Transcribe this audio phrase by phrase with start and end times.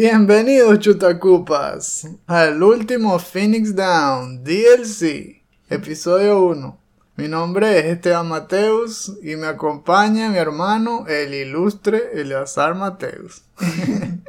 [0.00, 6.78] Bienvenidos chutacupas al último Phoenix Down DLC, episodio 1.
[7.16, 13.42] Mi nombre es Esteban Mateus y me acompaña mi hermano, el ilustre Eleazar Mateus.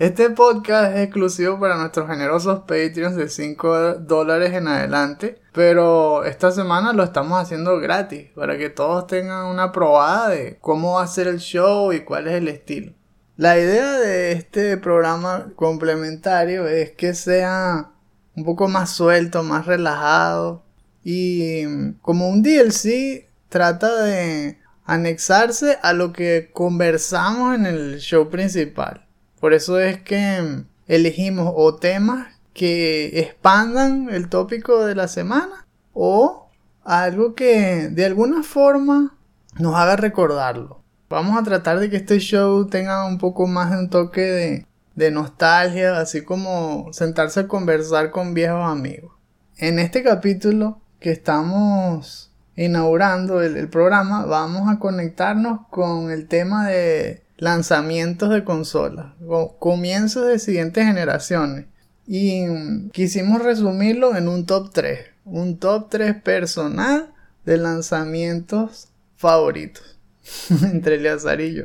[0.00, 6.50] Este podcast es exclusivo para nuestros generosos Patreons de 5 dólares en adelante, pero esta
[6.50, 11.06] semana lo estamos haciendo gratis para que todos tengan una probada de cómo va a
[11.06, 12.92] ser el show y cuál es el estilo.
[13.38, 17.90] La idea de este programa complementario es que sea
[18.34, 20.64] un poco más suelto, más relajado
[21.04, 29.06] y como un DLC trata de anexarse a lo que conversamos en el show principal.
[29.38, 36.48] Por eso es que elegimos o temas que expandan el tópico de la semana o
[36.84, 39.14] algo que de alguna forma
[39.58, 40.85] nos haga recordarlo.
[41.08, 45.10] Vamos a tratar de que este show tenga un poco más de un toque de,
[45.12, 49.12] nostalgia, así como sentarse a conversar con viejos amigos.
[49.56, 56.66] En este capítulo que estamos inaugurando el, el programa, vamos a conectarnos con el tema
[56.66, 59.12] de lanzamientos de consolas,
[59.60, 61.66] comienzos de siguientes generaciones.
[62.04, 62.46] Y
[62.90, 67.12] quisimos resumirlo en un top 3, un top 3 personal
[67.44, 69.95] de lanzamientos favoritos
[70.62, 71.64] entre Eleazar y yo.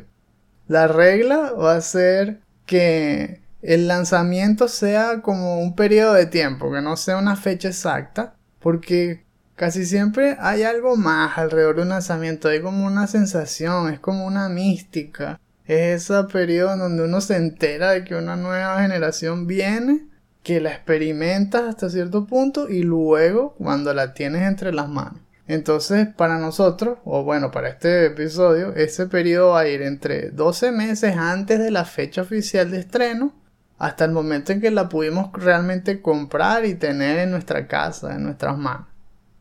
[0.67, 6.81] La regla va a ser que el lanzamiento sea como un periodo de tiempo, que
[6.81, 9.23] no sea una fecha exacta, porque
[9.55, 14.25] casi siempre hay algo más alrededor de un lanzamiento, hay como una sensación, es como
[14.25, 20.07] una mística, es ese periodo donde uno se entera de que una nueva generación viene,
[20.43, 25.19] que la experimentas hasta cierto punto y luego cuando la tienes entre las manos.
[25.51, 30.71] Entonces, para nosotros, o bueno, para este episodio, ese periodo va a ir entre 12
[30.71, 33.33] meses antes de la fecha oficial de estreno
[33.77, 38.23] hasta el momento en que la pudimos realmente comprar y tener en nuestra casa, en
[38.23, 38.87] nuestras manos.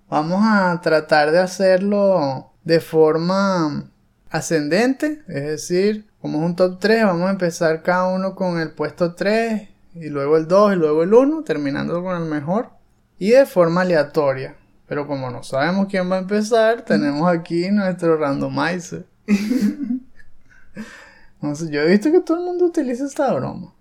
[0.08, 3.88] Vamos a tratar de hacerlo de forma
[4.30, 8.72] ascendente, es decir, como es un top 3, vamos a empezar cada uno con el
[8.72, 12.70] puesto 3 y luego el 2 y luego el 1, terminando con el mejor.
[13.16, 14.56] Y de forma aleatoria.
[14.90, 19.06] Pero como no sabemos quién va a empezar, tenemos aquí nuestro randomizer.
[21.70, 23.72] yo he visto que todo el mundo utiliza esta broma.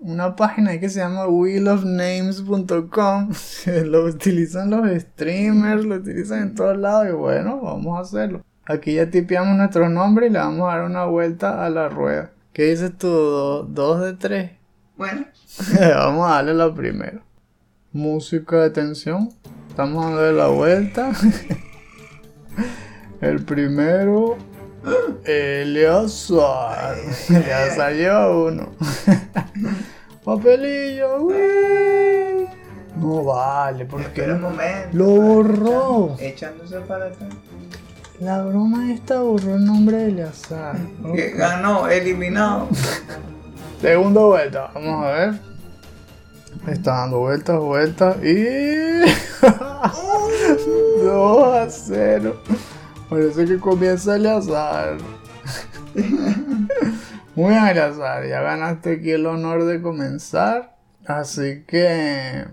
[0.00, 3.30] Una página que se llama wheelofnames.com.
[3.86, 8.44] lo utilizan los streamers, lo utilizan en todos lados y bueno, vamos a hacerlo.
[8.66, 12.32] Aquí ya tipeamos nuestro nombre y le vamos a dar una vuelta a la rueda.
[12.52, 13.66] ¿Qué dices tú?
[13.66, 14.50] ¿Dos de tres?
[14.98, 15.24] Bueno.
[15.80, 17.22] vamos a darle la primera.
[17.92, 19.30] Música de tensión.
[19.70, 21.12] Estamos dando la vuelta.
[23.20, 24.36] El primero.
[25.24, 26.96] Eleazar.
[27.28, 28.70] Eleazar lleva uno.
[30.24, 31.28] Papelillo,
[32.96, 34.26] No vale, porque
[34.92, 36.16] lo borró.
[36.18, 37.30] Echándose para atrás.
[38.18, 40.76] La broma esta borró el nombre de Eleazar.
[41.14, 42.68] Que ganó, eliminado.
[43.80, 45.49] Segunda vuelta, vamos a ver.
[46.66, 49.00] Está dando vueltas, vueltas y.
[51.02, 52.42] 2 a 0.
[53.08, 54.98] Parece que comienza Eleazar.
[57.34, 58.26] Muy bien, Eleazar.
[58.26, 60.76] Ya ganaste aquí el honor de comenzar.
[61.06, 62.44] Así que.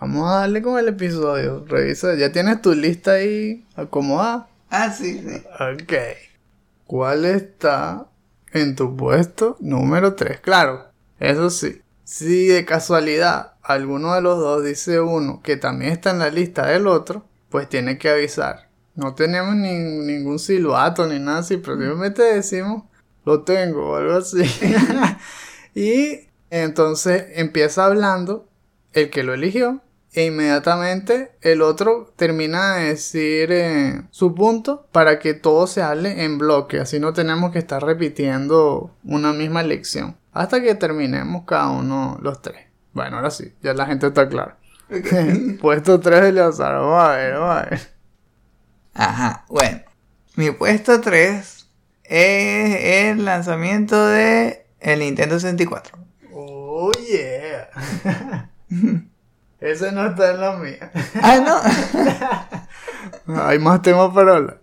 [0.00, 1.64] Vamos a darle con el episodio.
[1.66, 4.48] Revisa, ya tienes tu lista ahí acomodada.
[4.70, 5.42] Ah, sí, sí.
[5.60, 5.92] Ok.
[6.86, 8.06] ¿Cuál está
[8.52, 10.40] en tu puesto número 3?
[10.40, 10.86] Claro,
[11.18, 11.82] eso sí.
[12.02, 16.66] Si de casualidad alguno de los dos dice uno que también está en la lista
[16.66, 18.68] del otro, pues tiene que avisar.
[18.94, 22.84] No tenemos ni, ningún silbato ni nada así, pero simplemente decimos
[23.24, 24.42] lo tengo o algo así.
[25.74, 28.48] y entonces empieza hablando
[28.92, 29.82] el que lo eligió
[30.12, 36.24] e inmediatamente el otro termina de decir eh, su punto para que todo se hable
[36.24, 41.70] en bloque, así no tenemos que estar repitiendo una misma lección hasta que terminemos cada
[41.70, 42.69] uno los tres.
[42.92, 44.56] Bueno, ahora sí, ya la gente está clara.
[45.60, 47.80] puesto 3 de Lazar, vamos a ver, vamos a ver.
[48.94, 49.80] Ajá, bueno,
[50.36, 51.68] mi puesto 3
[52.04, 55.98] es el lanzamiento de el Nintendo 64.
[56.32, 58.50] Oh yeah.
[59.60, 60.90] Ese no está en la mía.
[61.22, 62.58] Ah,
[63.26, 63.36] no.
[63.42, 64.60] Hay más temas para hablar.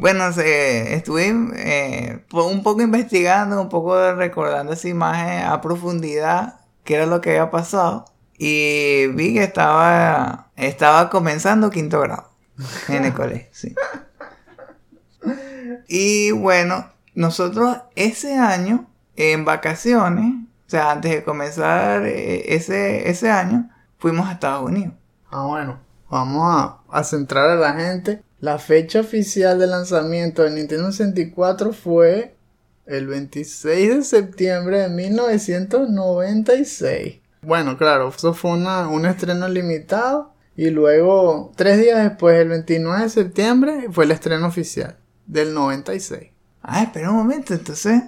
[0.00, 7.06] Bueno, estuve eh, un poco investigando, un poco recordando esa imagen a profundidad qué era
[7.06, 8.06] lo que había pasado.
[8.38, 12.30] Y vi que estaba, estaba comenzando quinto grado
[12.88, 13.74] en el colegio, sí.
[15.86, 18.86] Y bueno, nosotros ese año,
[19.16, 20.34] en vacaciones,
[20.66, 23.68] o sea, antes de comenzar eh, ese, ese año,
[23.98, 24.94] fuimos a Estados Unidos.
[25.30, 28.22] Ah, bueno, vamos a, a centrar a la gente.
[28.40, 32.34] La fecha oficial de lanzamiento del Nintendo 64 fue
[32.86, 37.20] el 26 de septiembre de 1996.
[37.42, 40.32] Bueno, claro, eso fue una, un estreno limitado.
[40.56, 44.96] Y luego, tres días después, el 29 de septiembre, fue el estreno oficial
[45.26, 46.30] del 96.
[46.62, 48.04] Ah, espera un momento, entonces.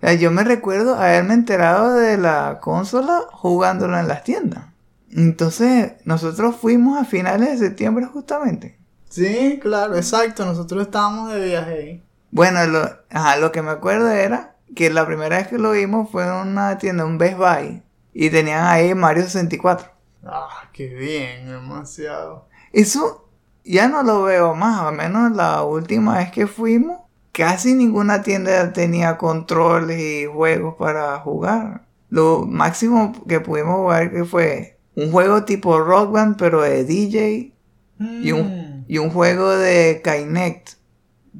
[0.00, 4.64] sea, Yo me recuerdo haberme enterado de la consola jugándolo en las tiendas.
[5.12, 8.84] Entonces, nosotros fuimos a finales de septiembre justamente.
[9.08, 10.44] Sí, claro, exacto.
[10.44, 12.02] Nosotros estábamos de viaje ahí.
[12.30, 16.10] Bueno, lo, ajá, lo que me acuerdo era que la primera vez que lo vimos
[16.10, 17.82] fue en una tienda, un Best Buy.
[18.12, 19.90] Y tenían ahí Mario 64.
[20.24, 22.48] Ah, qué bien, demasiado.
[22.72, 23.28] Eso
[23.64, 27.00] ya no lo veo más, al menos la última vez que fuimos,
[27.32, 31.86] casi ninguna tienda tenía controles y juegos para jugar.
[32.08, 37.52] Lo máximo que pudimos jugar que fue un juego tipo Rock Band, pero de DJ,
[37.98, 40.70] y un, y un juego de Kinect.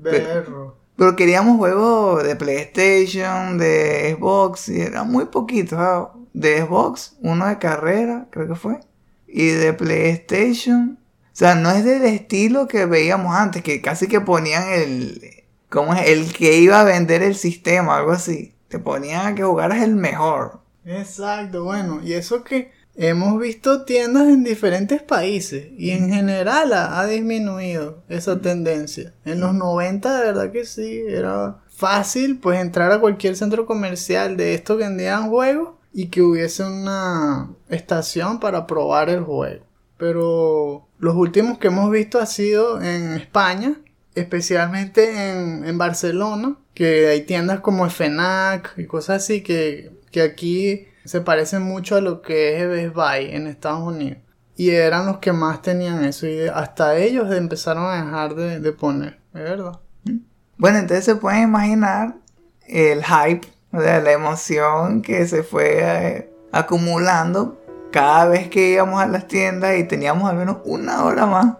[0.02, 5.78] Pero queríamos juegos de PlayStation, de Xbox, y eran muy poquitos.
[6.32, 8.80] De Xbox, uno de carrera, creo que fue.
[9.26, 10.98] Y de PlayStation.
[11.24, 15.44] O sea, no es del estilo que veíamos antes, que casi que ponían el.
[15.68, 16.08] ¿Cómo es?
[16.08, 18.54] El que iba a vender el sistema, algo así.
[18.68, 20.60] Te ponían a que jugaras el mejor.
[20.84, 26.98] Exacto, bueno, y eso que hemos visto tiendas en diferentes países y en general ha,
[26.98, 29.14] ha disminuido esa tendencia.
[29.24, 34.36] En los 90 de verdad que sí, era fácil pues entrar a cualquier centro comercial
[34.36, 39.64] de estos que vendían juegos y que hubiese una estación para probar el juego.
[39.98, 43.80] Pero los últimos que hemos visto ha sido en España,
[44.14, 50.86] especialmente en, en Barcelona, que hay tiendas como FNAC y cosas así que, que aquí
[51.06, 54.18] se parecen mucho a lo que es Best Buy en Estados Unidos.
[54.56, 59.20] Y eran los que más tenían eso y hasta ellos empezaron a dejar de, poner,
[59.34, 59.80] ¿es verdad?
[60.56, 62.16] Bueno, entonces se pueden imaginar
[62.66, 67.60] el hype, o sea, la emoción que se fue eh, acumulando
[67.92, 71.56] cada vez que íbamos a las tiendas y teníamos al menos una hora más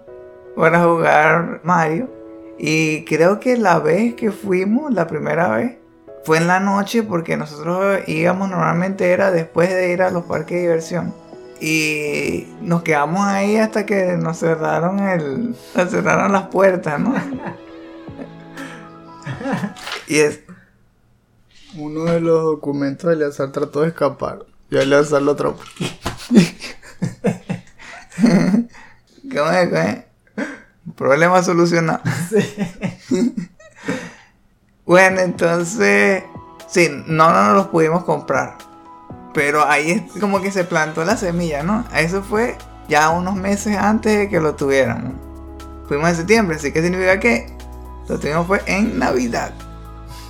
[0.56, 2.10] para jugar Mario.
[2.58, 5.76] Y creo que la vez que fuimos, la primera vez,
[6.26, 10.56] fue en la noche porque nosotros íbamos normalmente era después de ir a los parques
[10.56, 11.14] de diversión.
[11.60, 15.50] Y nos quedamos ahí hasta que nos cerraron el.
[15.76, 17.14] Nos cerraron las puertas, ¿no?
[20.08, 20.40] y es.
[21.76, 24.46] Uno de los documentos de Eleazar trató de escapar.
[24.68, 25.60] Y Eleazar lo atrapó.
[29.32, 29.68] ¿Cómo es?
[29.68, 30.04] ¿Cómo es?
[30.96, 32.00] Problema solucionado.
[34.86, 36.22] bueno, entonces.
[36.68, 38.56] Sí, no, no nos los pudimos comprar.
[39.34, 41.84] Pero ahí es como que se plantó la semilla, ¿no?
[41.94, 42.56] Eso fue
[42.88, 45.12] ya unos meses antes de que lo tuviéramos.
[45.88, 47.54] Fuimos en septiembre, así que significa que
[48.08, 49.52] lo tuvimos fue en Navidad.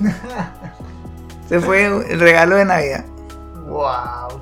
[1.49, 3.05] Se fue el regalo de Navidad.
[3.67, 4.41] ¡Wow!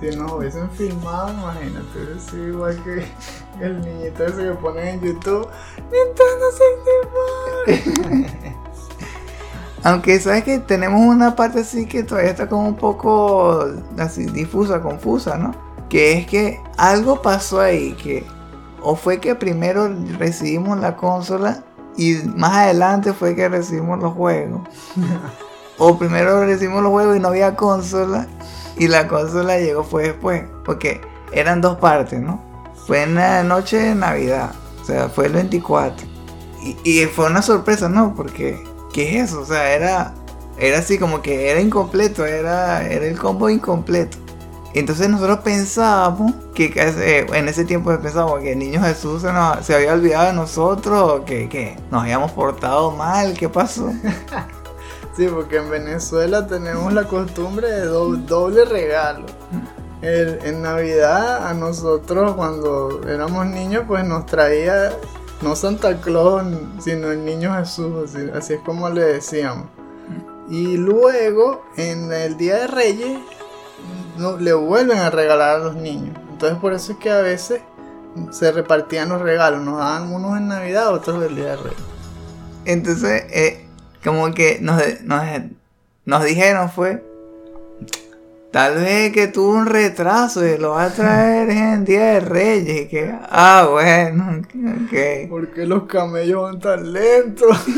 [0.00, 3.06] Si nos hubiesen filmado, imagínate, sido igual que
[3.64, 5.48] el niñito ese que ponen en YouTube.
[5.90, 6.50] Nintendo
[7.64, 8.60] 64.
[9.84, 13.66] Aunque sabes que tenemos una parte así que todavía está como un poco
[13.98, 15.54] así difusa, confusa, ¿no?
[15.90, 18.24] Que es que algo pasó ahí que
[18.80, 21.64] o fue que primero recibimos la consola
[21.98, 24.62] y más adelante fue que recibimos los juegos.
[25.78, 28.26] o primero recibimos los juegos y no había consola
[28.78, 32.40] y la consola llegó fue después, porque eran dos partes, ¿no?
[32.86, 36.06] Fue en la noche de Navidad, o sea, fue el 24.
[36.62, 38.14] Y, y fue una sorpresa, ¿no?
[38.14, 39.40] Porque ¿qué es eso?
[39.40, 40.14] O sea, era,
[40.56, 44.16] era así como que era incompleto, era, era el combo incompleto.
[44.72, 49.92] Entonces nosotros pensábamos que eh, en ese tiempo pensábamos que el niño Jesús se, había
[49.92, 53.92] olvidado de nosotros, que, nos habíamos portado mal, ¿qué pasó?
[55.16, 59.26] Sí, porque en Venezuela tenemos la costumbre de do- doble regalo.
[60.02, 64.90] En Navidad a nosotros cuando éramos niños pues nos traía
[65.44, 66.42] no Santa Claus
[66.80, 69.66] sino el niño Jesús, así, es como le decíamos.
[70.48, 73.18] Y luego en el Día de Reyes
[74.18, 76.16] no, le vuelven a regalar a los niños.
[76.32, 77.60] Entonces por eso es que a veces
[78.30, 81.82] se repartían los regalos, nos daban unos en Navidad, otros del Día de Reyes.
[82.64, 83.66] Entonces, eh,
[84.02, 85.22] como que nos, nos,
[86.06, 87.04] nos dijeron fue,
[88.54, 92.88] Tal vez que tuvo un retraso y lo va a traer en Día de Reyes.
[92.88, 95.28] Que, ah, bueno, ok.
[95.28, 97.66] ¿Por qué los camellos van tan lentos?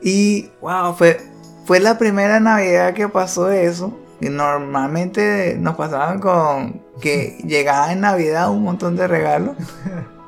[0.00, 1.20] Y, wow, fue,
[1.64, 3.98] fue la primera Navidad que pasó eso.
[4.20, 9.56] Y normalmente nos pasaban con que llegaba en Navidad un montón de regalos.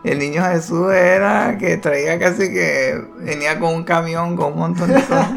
[0.03, 4.89] El niño Jesús era que traía casi que venía con un camión con un montón
[4.89, 5.31] de cosas.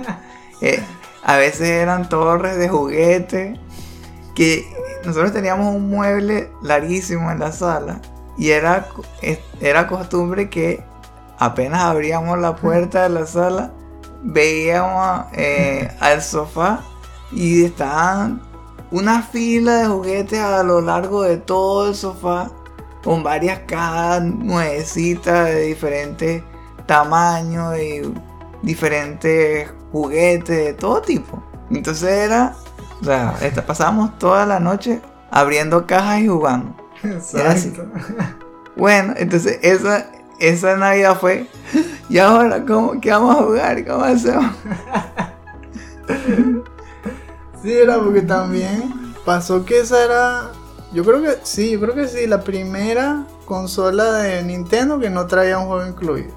[0.59, 0.81] Eh,
[1.23, 3.59] a veces eran torres de juguete.
[4.35, 4.65] Que
[5.05, 8.01] nosotros teníamos un mueble larguísimo en la sala.
[8.37, 8.87] Y era,
[9.61, 10.83] era costumbre que
[11.37, 13.71] apenas abríamos la puerta de la sala,
[14.21, 16.81] veíamos eh, al sofá
[17.31, 18.41] y estaban
[18.91, 22.51] una fila de juguetes a lo largo de todo el sofá
[23.03, 26.43] con varias cajas nuevecitas de diferentes
[26.85, 28.01] tamaños y
[28.61, 31.41] diferentes juguetes de todo tipo.
[31.69, 32.55] Entonces era,
[32.99, 36.75] o sea, pasábamos toda la noche abriendo cajas y jugando.
[37.03, 37.85] Exacto.
[38.75, 40.07] Bueno, entonces esa,
[40.39, 41.47] esa Navidad fue,
[42.09, 43.85] ¿y ahora cómo, qué vamos a jugar?
[43.85, 44.51] ¿Cómo hacemos?
[47.61, 50.51] sí, era porque también pasó que esa era
[50.91, 55.25] yo creo que sí, yo creo que sí, la primera consola de Nintendo que no
[55.25, 56.31] traía un juego incluido.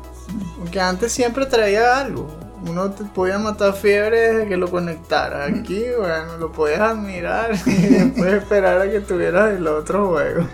[0.59, 2.27] Porque antes siempre traía algo.
[2.69, 5.47] Uno te podía matar fiebre desde que lo conectara.
[5.47, 10.47] Aquí, bueno, lo podías admirar y después esperar a que tuvieras el otro juego.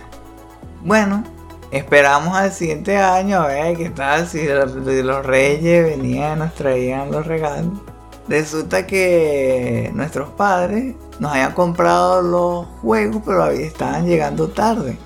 [0.85, 1.25] Bueno,
[1.71, 7.26] esperamos al siguiente año a ver qué tal si los reyes venían, nos traían los
[7.26, 7.81] regalos.
[8.28, 14.97] Resulta que nuestros padres nos habían comprado los juegos, pero estaban llegando tarde.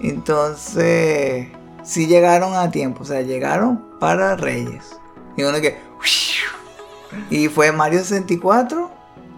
[0.00, 1.48] Entonces,
[1.82, 4.98] sí llegaron a tiempo, o sea, llegaron para Reyes.
[5.36, 5.78] Y uno que.
[7.30, 8.90] Y fue Mario 64.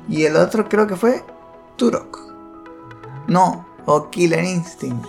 [0.09, 1.25] Y el otro creo que fue
[1.77, 2.19] Turok.
[3.27, 5.07] No, o Killer Instinct.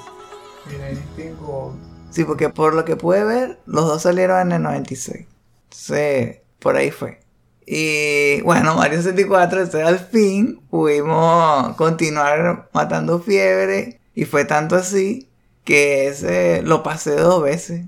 [0.69, 1.89] Killer Instinct Gold.
[2.11, 5.25] Sí, porque por lo que pude ver, los dos salieron en el 96.
[5.65, 7.19] Entonces, por ahí fue.
[7.65, 13.99] Y bueno, Mario 64, este, al fin pudimos continuar matando fiebre.
[14.15, 15.29] Y fue tanto así
[15.63, 17.85] que ese lo pasé dos veces.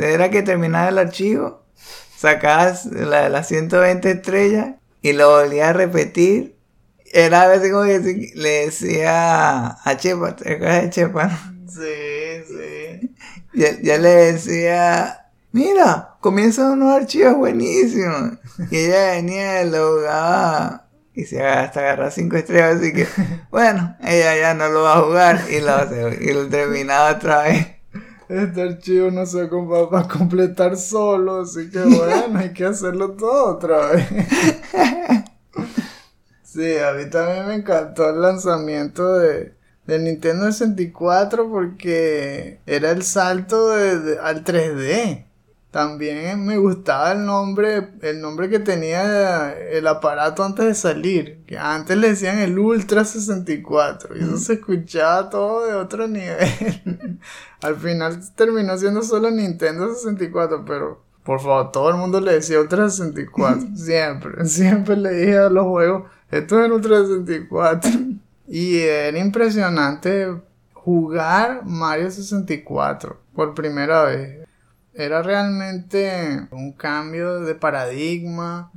[0.00, 1.64] Era que terminaba el archivo,
[2.20, 6.54] sacabas la, las 120 estrellas y lo volvía a repetir.
[7.12, 11.30] Era a veces como que le decía a Chepa, ¿te acuerdas de Chepa?
[11.66, 13.14] Sí, sí.
[13.54, 18.32] Ya, ya le decía, mira, comienzan unos archivos buenísimos.
[18.70, 23.08] Y ella venía, lo jugaba y se hasta agarrar cinco estrellas, así que,
[23.50, 27.79] bueno, ella ya no lo va a jugar y lo, y lo terminaba otra vez.
[28.30, 33.56] Este archivo no se va a completar solo, así que bueno, hay que hacerlo todo
[33.56, 34.06] otra vez.
[36.42, 39.54] Sí, a mí también me encantó el lanzamiento de,
[39.86, 45.26] del Nintendo 64 porque era el salto de, al 3D.
[45.70, 51.44] También me gustaba el nombre, el nombre que tenía el aparato antes de salir.
[51.46, 54.16] Que antes le decían el Ultra 64.
[54.16, 57.20] Y eso se escuchaba todo de otro nivel.
[57.62, 62.60] Al final terminó siendo solo Nintendo 64, pero por favor, todo el mundo le decía
[62.60, 63.68] Ultra 64.
[63.76, 67.90] siempre, siempre le dije a los juegos, esto es el Ultra 64.
[68.52, 70.26] Y era impresionante
[70.72, 74.39] jugar Mario 64 por primera vez
[75.00, 78.70] era realmente un cambio de paradigma.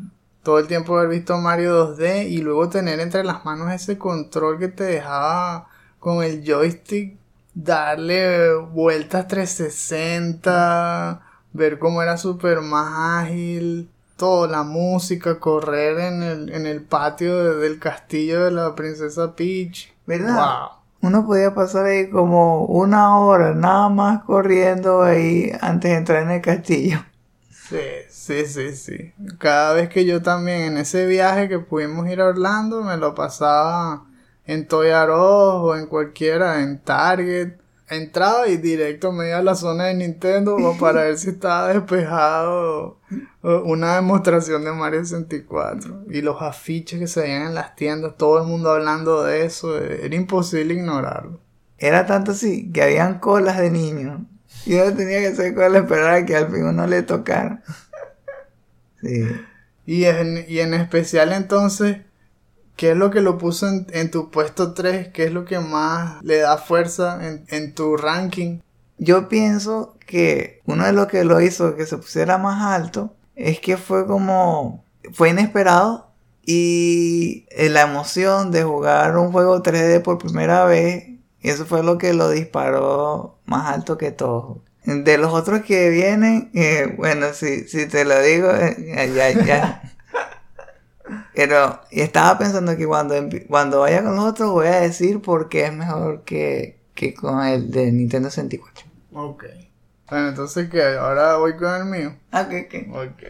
[0.43, 4.59] Todo el tiempo haber visto Mario 2D y luego tener entre las manos ese control
[4.59, 5.67] que te dejaba
[5.99, 7.17] con el joystick
[7.53, 11.21] darle vueltas 360,
[11.53, 17.57] ver cómo era súper más ágil, toda la música, correr en el, en el patio
[17.59, 19.93] del castillo de la princesa Peach.
[20.05, 20.35] ¿Verdad?
[20.35, 26.23] Wow uno podía pasar ahí como una hora nada más corriendo ahí antes de entrar
[26.23, 27.03] en el castillo.
[27.51, 27.77] Sí,
[28.09, 29.13] sí, sí, sí.
[29.37, 33.13] Cada vez que yo también en ese viaje que pudimos ir a Orlando me lo
[33.15, 34.05] pasaba
[34.45, 37.57] en Toy o en cualquiera, en Target
[37.95, 42.99] entraba y directo me iba a la zona de Nintendo para ver si estaba despejado
[43.41, 48.41] una demostración de Mario 64 y los afiches que se veían en las tiendas, todo
[48.41, 51.39] el mundo hablando de eso, era imposible ignorarlo.
[51.77, 54.21] Era tanto así que habían colas de niños
[54.65, 57.61] y uno tenía que hacer cola esperar a que al fin uno le tocara.
[59.01, 59.29] Sí.
[59.85, 61.97] Y en, y en especial entonces
[62.75, 65.09] ¿Qué es lo que lo puso en, tu puesto 3?
[65.09, 68.59] ¿Qué es lo que más le da fuerza en, tu ranking?
[68.97, 73.59] Yo pienso que uno de los que lo hizo que se pusiera más alto es
[73.59, 76.07] que fue como, fue inesperado
[76.45, 81.09] y eh, la emoción de jugar un juego 3D por primera vez,
[81.41, 84.61] eso fue lo que lo disparó más alto que todo.
[84.85, 89.81] De los otros que vienen, eh, bueno, si, si te lo digo, eh, ya, ya.
[91.35, 93.15] Pero estaba pensando que cuando,
[93.47, 97.43] cuando vaya con los otros voy a decir por qué es mejor que, que con
[97.43, 98.85] el de Nintendo 64.
[99.13, 99.45] Ok.
[100.09, 102.15] Bueno, entonces que ahora voy con el mío.
[102.31, 102.95] Ah, ok, ok.
[102.95, 103.23] Ok.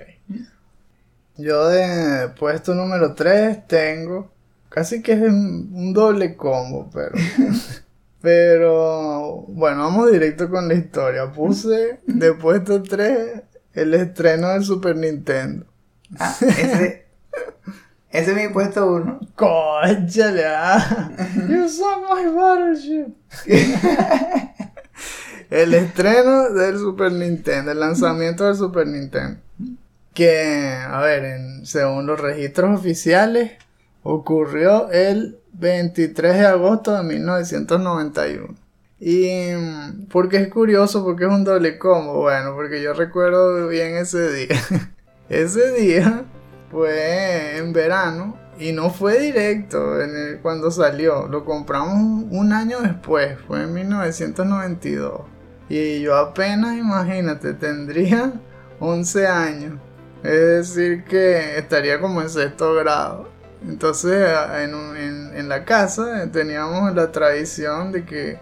[1.37, 4.31] Yo de puesto número 3 tengo
[4.69, 7.11] casi que es un, un doble combo, pero...
[8.21, 11.31] pero bueno, vamos directo con la historia.
[11.31, 13.43] Puse de puesto 3
[13.73, 15.65] el estreno del Super Nintendo.
[16.19, 17.02] Ah, ese,
[18.13, 19.19] ese es mi puesto uno.
[19.35, 20.43] ¡Cónchale!
[20.45, 21.09] ah.
[21.49, 23.07] You suck my battleship.
[25.49, 29.39] el estreno del Super Nintendo, el lanzamiento del Super Nintendo.
[30.13, 33.53] Que, a ver, en- según los registros oficiales,
[34.03, 38.55] ocurrió el 23 de agosto de 1991.
[38.99, 42.21] Y mm, porque es curioso, porque es un doble combo.
[42.21, 44.59] Bueno, porque yo recuerdo bien ese día.
[45.29, 46.25] ese día
[46.73, 51.27] fue en verano y no fue directo en el- cuando salió.
[51.27, 55.21] Lo compramos un año después, fue en 1992.
[55.69, 58.33] Y yo apenas, imagínate, tendría
[58.79, 59.73] 11 años.
[60.23, 60.31] Es
[60.75, 63.29] decir, que estaría como en sexto grado.
[63.67, 64.27] Entonces,
[64.57, 68.37] en, en- en la casa eh, teníamos la tradición de que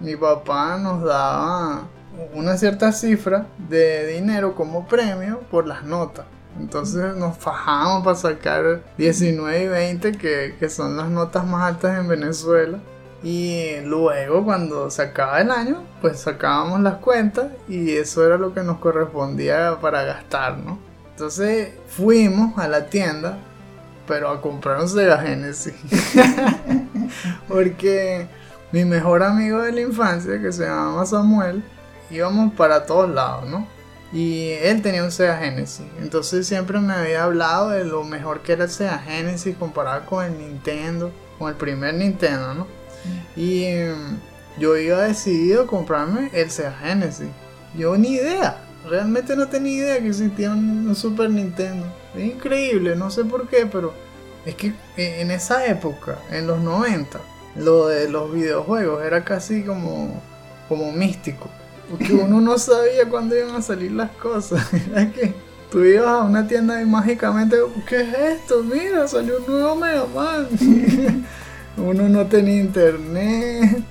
[0.00, 1.88] mi papá nos daba
[2.34, 6.24] una cierta cifra de dinero como premio por las notas.
[6.58, 11.98] Entonces nos fajamos para sacar 19 y 20, que, que son las notas más altas
[11.98, 12.78] en Venezuela.
[13.22, 18.54] Y luego cuando se acaba el año, pues sacábamos las cuentas y eso era lo
[18.54, 20.78] que nos correspondía para gastar, ¿no?
[21.10, 23.36] Entonces fuimos a la tienda,
[24.08, 25.74] pero a comprar un Sega Genesis.
[27.48, 28.26] Porque
[28.72, 31.62] mi mejor amigo de la infancia, que se llamaba Samuel,
[32.10, 33.66] íbamos para todos lados, ¿no?
[34.12, 35.86] Y él tenía un Sega Genesis.
[36.00, 40.24] Entonces siempre me había hablado de lo mejor que era el Sega Genesis comparado con
[40.24, 42.66] el Nintendo, con el primer Nintendo, ¿no?
[43.36, 47.28] Y mm, yo iba decidido a comprarme el Sega Genesis.
[47.76, 51.86] Yo ni idea, realmente no tenía idea que existía un, un Super Nintendo.
[52.16, 53.94] Es increíble, no sé por qué, pero
[54.44, 57.20] es que eh, en esa época, en los 90,
[57.56, 60.20] lo de los videojuegos era casi como,
[60.68, 61.48] como místico.
[61.90, 64.72] Porque uno no sabía cuándo iban a salir las cosas.
[64.90, 65.34] Era que
[65.70, 67.56] tú ibas a una tienda y mágicamente,
[67.88, 68.62] ¿qué es esto?
[68.62, 70.48] Mira, salió un nuevo Mega Man.
[71.76, 73.82] uno no tenía internet.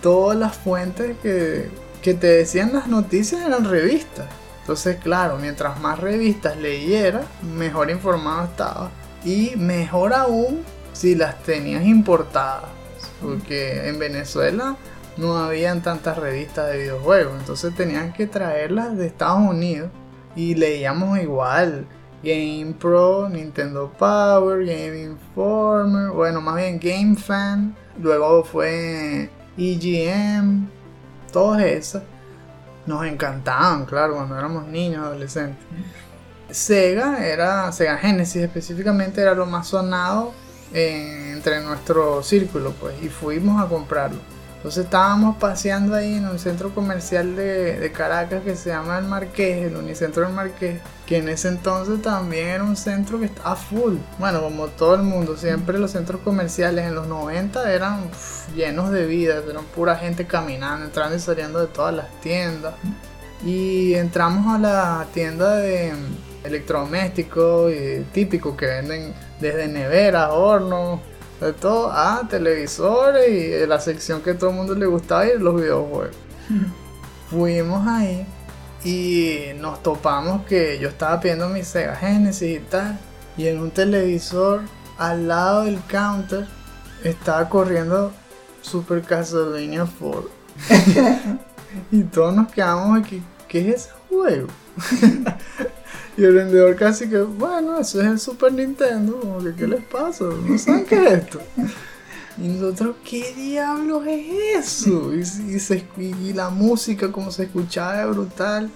[0.00, 1.68] Todas las fuentes que,
[2.00, 4.26] que te decían las noticias eran revistas.
[4.60, 7.22] Entonces, claro, mientras más revistas leyera,
[7.56, 8.90] mejor informado estaba.
[9.24, 10.62] Y mejor aún
[10.92, 12.70] si las tenías importadas.
[13.20, 14.76] Porque en Venezuela
[15.16, 17.34] no habían tantas revistas de videojuegos.
[17.38, 19.90] Entonces tenían que traerlas de Estados Unidos.
[20.34, 21.86] Y leíamos igual.
[22.22, 27.74] Game Pro, Nintendo Power, Game Informer, bueno, más bien Game Fan.
[28.00, 30.68] Luego fue EGM,
[31.32, 32.02] todas esas.
[32.86, 35.64] Nos encantaban, claro, cuando éramos niños, adolescentes.
[36.50, 40.32] Sega era, Sega Genesis específicamente era lo más sonado
[40.72, 44.20] eh, entre nuestro círculo, pues, y fuimos a comprarlo.
[44.62, 49.66] Entonces estábamos paseando ahí en un centro comercial de, Caracas que se llama El Marqués,
[49.66, 53.96] el Unicentro del Marqués, que en ese entonces también era un centro que estaba full.
[54.20, 58.08] Bueno, como todo el mundo, siempre los centros comerciales en los 90 eran
[58.54, 62.74] llenos de vida, eran pura gente caminando, entrando y saliendo de todas las tiendas.
[63.44, 65.92] Y entramos a la tienda de
[66.44, 71.00] electrodomésticos y típicos que venden desde neveras, hornos,
[71.42, 75.54] de todo, a televisores y la sección que todo el mundo le gustaba y los
[75.56, 76.16] videojuegos.
[77.30, 78.26] Fuimos ahí
[78.84, 82.98] y nos topamos que yo estaba pidiendo mi Sega Genesis y tal.
[83.36, 84.62] Y en un televisor
[84.98, 86.46] al lado del counter
[87.02, 88.12] estaba corriendo
[88.60, 90.30] Super Castlevania 4.
[91.90, 93.22] y todos nos quedamos aquí.
[93.48, 94.48] ¿Qué es ese juego?
[96.16, 99.18] y el vendedor casi que, bueno, eso es el Super Nintendo.
[99.20, 100.24] Como que, ¿qué les pasa?
[100.24, 101.40] ¿No saben qué es esto?
[102.38, 105.14] Y nosotros, ¿qué diablos es eso?
[105.14, 108.70] Y, y se y la música, como se escuchaba, era brutal.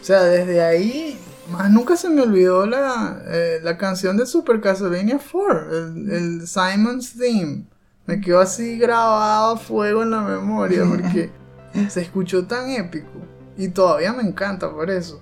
[0.00, 1.18] O sea, desde ahí,
[1.50, 6.46] más nunca se me olvidó la, eh, la canción de Super Castlevania 4, el, el
[6.46, 7.64] Simon's Theme.
[8.06, 11.30] Me quedó así grabado a fuego en la memoria porque
[11.88, 13.08] se escuchó tan épico.
[13.56, 15.20] Y todavía me encanta por eso.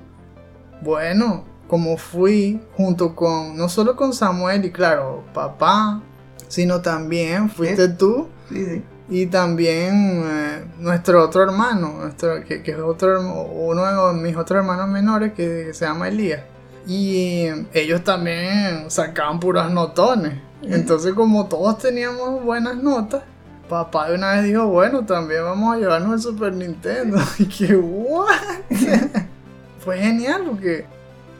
[0.82, 6.00] Bueno, como fui junto con, no solo con Samuel y claro, papá,
[6.48, 8.82] sino también fuiste tú Sí, sí.
[9.10, 14.60] y también eh, nuestro otro hermano, nuestro, que, que es otro, uno de mis otros
[14.60, 16.40] hermanos menores que, que se llama Elías.
[16.86, 20.40] Y ellos también sacaban puras notones.
[20.62, 23.22] Entonces como todos teníamos buenas notas,
[23.68, 27.18] papá de una vez dijo, bueno, también vamos a llevarnos el Super Nintendo.
[27.38, 28.28] Y que, ¿what?
[29.84, 30.86] Fue genial porque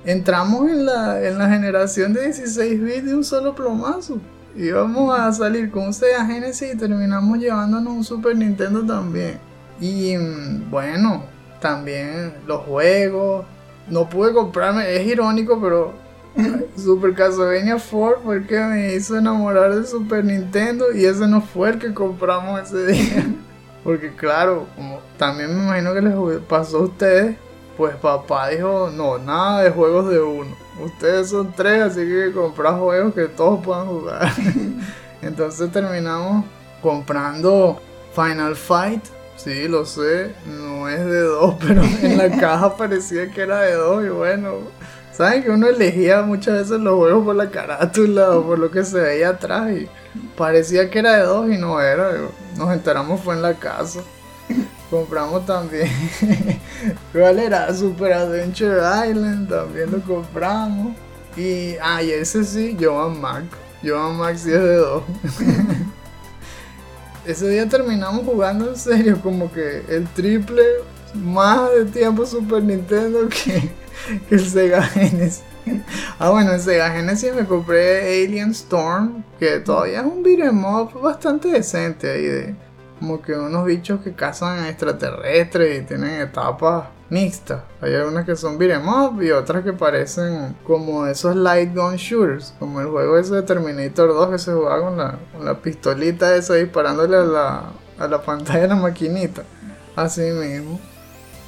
[0.08, 4.18] entramos en la, en la generación de 16 bits de un solo plomazo.
[4.56, 9.38] Íbamos a salir con un Sega Genesis y terminamos llevándonos un Super Nintendo también.
[9.78, 11.24] Y mm, bueno,
[11.60, 13.44] también los juegos.
[13.90, 15.92] No pude comprarme, es irónico, pero
[16.76, 21.42] Super Castlevania 4 fue el que me hizo enamorar del Super Nintendo y ese no
[21.42, 23.26] fue el que compramos ese día.
[23.84, 27.36] Porque claro, como también me imagino que les pasó a ustedes,
[27.78, 30.50] pues papá dijo, no, nada de juegos de uno.
[30.80, 34.32] Ustedes son tres, así que comprar juegos que todos puedan jugar.
[35.22, 36.44] Entonces terminamos
[36.82, 37.80] comprando
[38.12, 39.04] Final Fight.
[39.36, 43.74] Sí, lo sé, no es de dos, pero en la caja parecía que era de
[43.74, 44.54] dos y bueno,
[45.12, 48.84] saben que uno elegía muchas veces los juegos por la carátula o por lo que
[48.84, 49.88] se veía atrás y
[50.36, 52.10] parecía que era de dos y no era.
[52.56, 54.00] Nos enteramos fue en la casa.
[54.90, 55.90] Compramos también.
[57.12, 57.72] ¿Cuál era?
[57.74, 59.48] Super Adventure Island.
[59.48, 60.94] También lo compramos.
[61.36, 61.76] Y.
[61.82, 63.44] Ah, y ese sí, Joan Mac.
[63.84, 65.02] Joan Mac sí es de dos.
[67.26, 70.62] ese día terminamos jugando en serio, como que el triple
[71.14, 73.70] más de tiempo Super Nintendo que,
[74.30, 75.42] el Sega Genesis.
[76.18, 80.98] Ah, bueno, en Sega Genesis me compré Alien Storm, que todavía es un beat'em up
[81.00, 82.54] bastante decente ahí de
[82.98, 87.62] como que unos bichos que cazan extraterrestres y tienen etapas mixtas.
[87.80, 92.54] Hay algunas que son beat'em up y otras que parecen como esos light gun shooters,
[92.58, 96.34] como el juego ese de Terminator 2 que se jugaba con la, con la pistolita
[96.36, 97.64] esa disparándole a la,
[97.98, 99.42] a la pantalla de la maquinita.
[99.96, 100.78] Así mismo.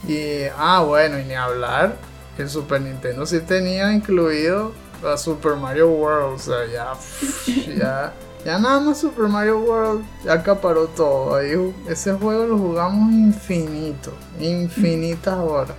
[0.08, 1.96] Y, ah, bueno, y ni hablar,
[2.38, 4.72] el Super Nintendo sí tenía incluido
[5.06, 6.94] a Super Mario World, o sea, ya,
[7.76, 8.12] ya,
[8.44, 11.34] ya nada más Super Mario World ya acaparó todo.
[11.34, 11.52] Ahí,
[11.88, 15.76] ese juego lo jugamos infinito, infinitas horas.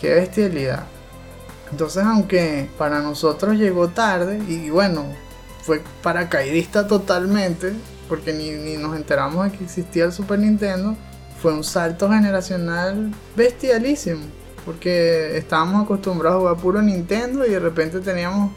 [0.00, 0.84] Qué bestialidad.
[1.70, 5.04] Entonces, aunque para nosotros llegó tarde, y bueno,
[5.62, 7.72] fue paracaidista totalmente,
[8.08, 10.96] porque ni, ni nos enteramos de que existía el Super Nintendo,
[11.40, 14.24] fue un salto generacional bestialísimo.
[14.64, 18.50] Porque estábamos acostumbrados a jugar puro Nintendo y de repente teníamos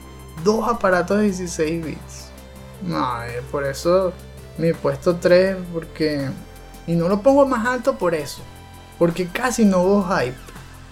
[0.43, 2.28] dos aparatos de 16 bits.
[2.81, 4.13] No, eh, por eso
[4.57, 6.29] mi puesto 3, porque...
[6.87, 8.41] Y no lo pongo más alto por eso.
[8.97, 10.35] Porque casi no hubo hype.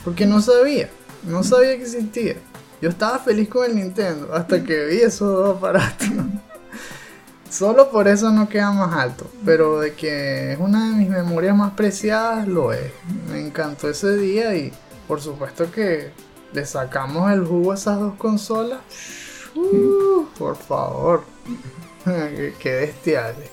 [0.04, 0.90] Porque no sabía.
[1.24, 2.36] No sabía que existía.
[2.82, 6.08] Yo estaba feliz con el Nintendo hasta que vi esos dos aparatos.
[7.50, 9.30] Solo por eso no queda más alto.
[9.44, 12.92] Pero de que es una de mis memorias más preciadas, lo es.
[13.32, 14.72] Me encantó ese día y
[15.08, 16.12] por supuesto que
[16.54, 18.80] le sacamos el jugo a esas dos consolas.
[19.56, 21.24] Uh, por favor.
[22.60, 23.50] qué, bestiales.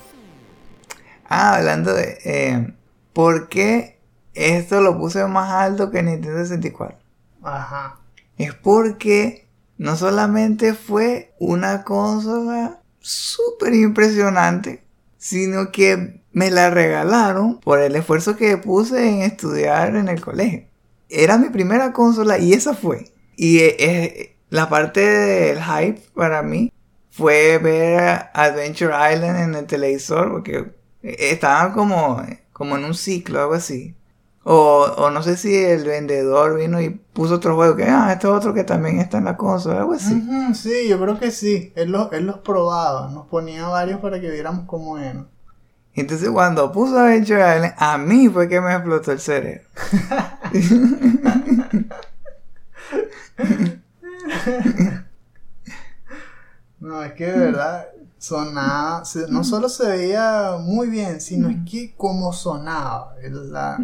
[1.27, 2.17] Ah, hablando de.
[2.23, 2.73] Eh,
[3.13, 3.99] ¿Por qué
[4.33, 6.97] esto lo puse más alto que Nintendo 64?
[7.43, 7.99] Ajá.
[8.37, 14.83] Es porque no solamente fue una consola súper impresionante,
[15.17, 20.65] sino que me la regalaron por el esfuerzo que puse en estudiar en el colegio.
[21.09, 23.11] Era mi primera consola y esa fue.
[23.37, 26.71] Y eh, eh, la parte del hype para mí
[27.15, 33.53] fue ver Adventure Island en el televisor porque estaban como, como en un ciclo, algo
[33.53, 33.95] así.
[34.43, 38.27] O, o no sé si el vendedor vino y puso otro juego que, ah, este
[38.27, 40.21] otro que también está en la consola, algo así.
[40.53, 41.71] Sí, yo creo que sí.
[41.77, 43.09] Él los, él los probaba.
[43.09, 45.29] Nos ponía varios para que viéramos cómo eran.
[45.93, 49.63] Entonces cuando puso Adventure Island, a mí fue que me explotó el cerebro.
[56.85, 61.93] No, es que de verdad sonaba, no solo se veía muy bien, sino es que
[61.95, 63.15] como sonaba.
[63.21, 63.79] El, la-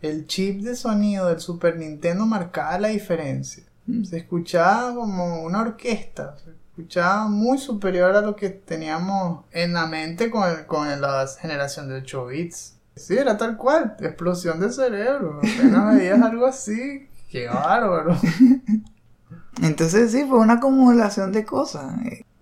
[0.00, 3.64] el chip de sonido del Super Nintendo marcaba la diferencia.
[4.04, 9.86] Se escuchaba como una orquesta, se escuchaba muy superior a lo que teníamos en la
[9.86, 12.74] mente con, el- con la generación de 8 bits.
[12.94, 15.38] Sí, era tal cual, explosión de cerebro.
[15.38, 18.16] Apenas veías algo así, qué bárbaro.
[19.62, 21.94] Entonces sí, fue una acumulación de cosas.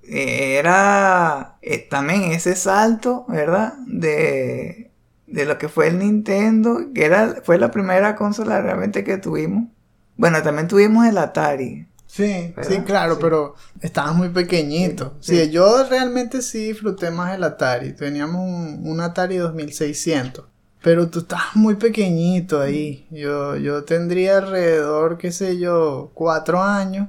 [0.08, 3.74] Era eh, también ese salto, ¿verdad?
[3.86, 4.90] De,
[5.26, 9.68] de lo que fue el Nintendo, que era, fue la primera consola realmente que tuvimos.
[10.16, 11.86] Bueno, también tuvimos el Atari.
[12.06, 12.70] Sí, ¿Verdad?
[12.70, 13.20] sí, claro, Sí.
[13.22, 15.14] pero estabas muy pequeñito.
[15.20, 15.50] Sí, Sí, sí.
[15.50, 17.92] yo realmente sí disfruté más el Atari.
[17.94, 20.44] Teníamos un, un Atari 2600.
[20.82, 23.06] Pero tú estabas muy pequeñito ahí.
[23.10, 27.08] Yo, yo tendría alrededor, qué sé yo, cuatro años.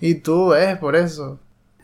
[0.00, 1.40] Y tú ves, por eso.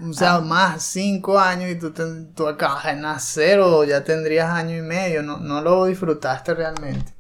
[0.09, 0.41] O sea, Ah.
[0.41, 4.83] más cinco años y tú, ten- tú acabas de nacer o ya tendrías año y
[4.83, 5.23] medio.
[5.23, 7.13] No, no lo disfrutaste realmente.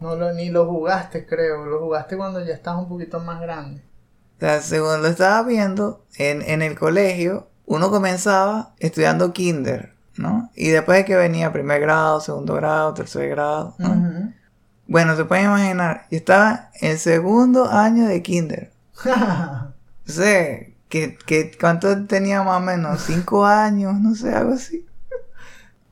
[0.00, 1.64] No lo, ni lo jugaste, creo.
[1.64, 3.82] Lo jugaste cuando ya estás un poquito más grande.
[4.36, 10.50] O sea, según lo estaba viendo, en, en el colegio, uno comenzaba estudiando kinder, ¿no?
[10.54, 14.32] Y después de que venía primer grado, segundo grado, tercer grado, ¿no?
[14.86, 18.70] Bueno, se pueden imaginar, yo estaba en segundo año de kinder.
[20.08, 23.02] No sé, que, que, ¿cuánto tenía más o menos?
[23.02, 24.00] ¿Cinco años?
[24.00, 24.86] No sé, algo así.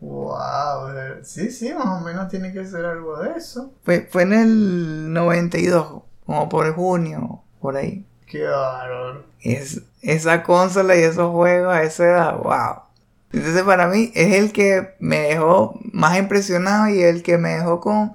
[0.00, 0.88] wow,
[1.22, 3.72] sí, sí, más o menos tiene que ser algo de eso.
[3.82, 8.06] Fue, fue en el 92, como por junio, por ahí.
[8.26, 9.24] Qué bárbaro.
[9.40, 12.87] Es, esa consola y esos juegos a esa edad, wow.
[13.32, 17.80] Entonces para mí es el que me dejó más impresionado y el que me dejó
[17.80, 18.14] con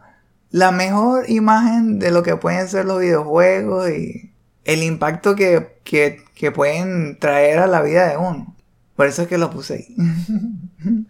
[0.49, 4.30] la mejor imagen de lo que pueden ser los videojuegos y
[4.65, 8.56] el impacto que, que, que pueden traer a la vida de uno.
[8.95, 9.95] Por eso es que lo puse ahí.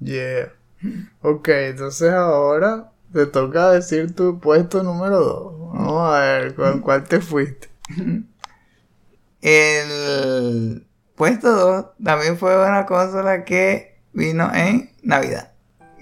[0.00, 0.52] Yeah.
[1.22, 5.74] Ok, entonces ahora te toca decir tu puesto número 2.
[5.74, 7.68] Vamos a ver, ¿con cuál te fuiste?
[9.40, 15.52] El puesto 2 también fue una consola que vino en Navidad.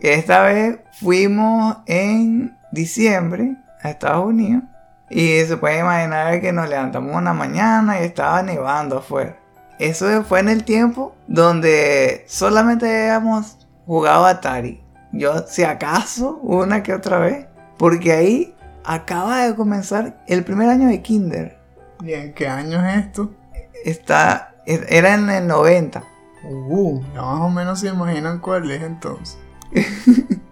[0.00, 4.62] Esta vez fuimos en diciembre a Estados Unidos
[5.10, 9.36] y se puede imaginar que nos levantamos una mañana y estaba nevando afuera.
[9.78, 14.82] Eso fue en el tiempo donde solamente habíamos jugado Atari.
[15.12, 17.46] Yo, si acaso, una que otra vez.
[17.78, 21.58] Porque ahí acaba de comenzar el primer año de Kinder.
[22.02, 23.30] ¿Y en qué año es esto?
[23.84, 26.02] Está, e- era en el 90.
[26.44, 29.38] Uh, ya más o menos se imaginan cuál es entonces.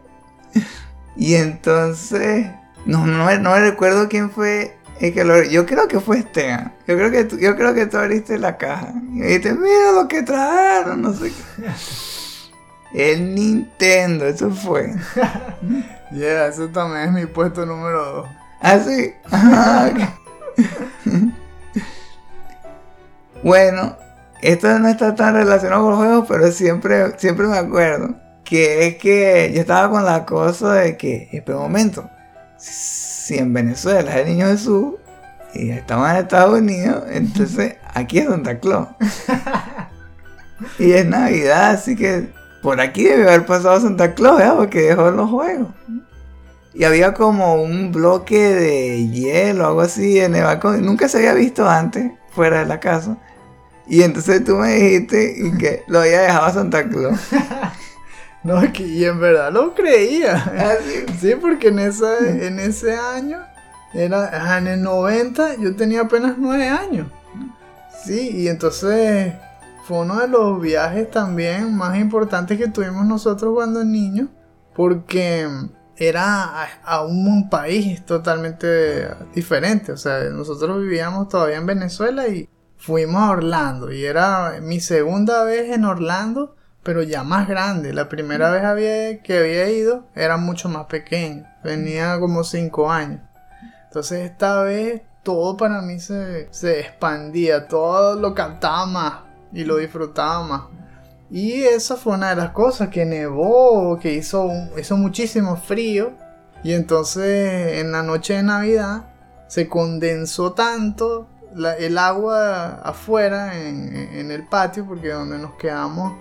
[1.17, 2.51] Y entonces,
[2.87, 5.43] no, no, me- no me recuerdo quién fue el que lo...
[5.43, 6.73] Yo creo que fue Esteban.
[6.87, 8.93] Yo creo que tú, yo creo que tú abriste la caja.
[9.13, 11.65] Y dijiste, mira lo que trajeron, no sé qué.
[13.13, 14.95] El Nintendo, eso fue.
[16.13, 18.29] Yeah, ese también es mi puesto número 2.
[18.61, 19.13] Así.
[19.33, 20.01] Ah, ok.
[23.43, 23.97] bueno,
[24.43, 28.15] esto no está tan relacionado con los juegos, pero siempre, siempre me acuerdo.
[28.45, 32.09] Que es que yo estaba con la cosa de que, espera un momento,
[32.65, 34.95] si en Venezuela es el niño Jesús
[35.55, 38.89] y estamos en Estados Unidos, entonces aquí es Santa Claus.
[40.79, 42.29] y es Navidad, así que
[42.63, 44.57] por aquí debe haber pasado Santa Claus, ¿verdad?
[44.57, 45.69] Porque dejó los juegos.
[46.73, 50.85] Y había como un bloque de hielo, algo así, en el balcón.
[50.85, 53.17] Nunca se había visto antes, fuera de la casa.
[53.87, 57.21] Y entonces tú me dijiste que lo había dejado Santa Claus.
[58.55, 60.35] No, que y en verdad lo creía.
[60.79, 61.07] Así.
[61.19, 63.39] Sí, porque en, esa, en ese año,
[63.95, 67.07] era, en el 90, yo tenía apenas 9 años.
[68.05, 69.33] Sí, y entonces
[69.85, 74.29] fue uno de los viajes también más importantes que tuvimos nosotros cuando niños,
[74.75, 75.49] porque
[75.97, 79.93] era a un país totalmente diferente.
[79.93, 83.91] O sea, nosotros vivíamos todavía en Venezuela y fuimos a Orlando.
[83.91, 86.54] Y era mi segunda vez en Orlando,
[86.85, 87.93] pero ya más grande.
[87.93, 91.45] La primera vez había, que había ido era mucho más pequeño.
[91.63, 93.21] Tenía como 5 años.
[93.87, 99.15] Entonces esta vez todo para mí se, se expandía, todo lo captaba más
[99.53, 100.63] y lo disfrutaba más.
[101.31, 106.13] Y esa fue una de las cosas que nevó, que hizo, hizo muchísimo frío.
[106.63, 109.07] Y entonces en la noche de Navidad
[109.49, 111.29] se condensó tanto
[111.79, 116.15] el agua afuera en, en el patio, porque donde nos quedamos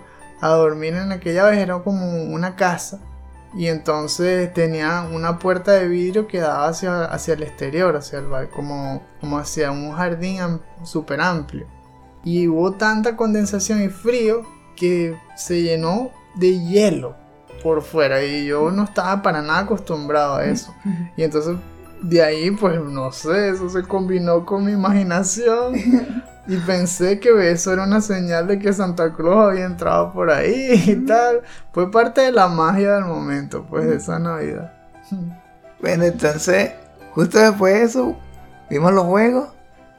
[0.44, 3.00] a dormir en aquella vez era como una casa.
[3.56, 8.26] Y entonces tenía una puerta de vidrio que daba hacia, hacia el exterior, hacia el,
[8.50, 11.66] como, como hacia un jardín am- súper amplio.
[12.24, 14.42] Y hubo tanta condensación y frío
[14.76, 17.14] que se llenó de hielo
[17.62, 18.22] por fuera.
[18.24, 20.74] Y yo no estaba para nada acostumbrado a eso.
[21.16, 21.56] Y entonces
[22.02, 25.74] de ahí, pues no sé, eso se combinó con mi imaginación.
[26.46, 30.82] Y pensé que eso era una señal de que Santa Claus había entrado por ahí
[30.86, 31.40] y tal.
[31.72, 34.72] Fue parte de la magia del momento, pues, de esa Navidad.
[35.80, 36.70] Bueno, entonces,
[37.12, 38.16] justo después de eso,
[38.70, 39.48] vimos los juegos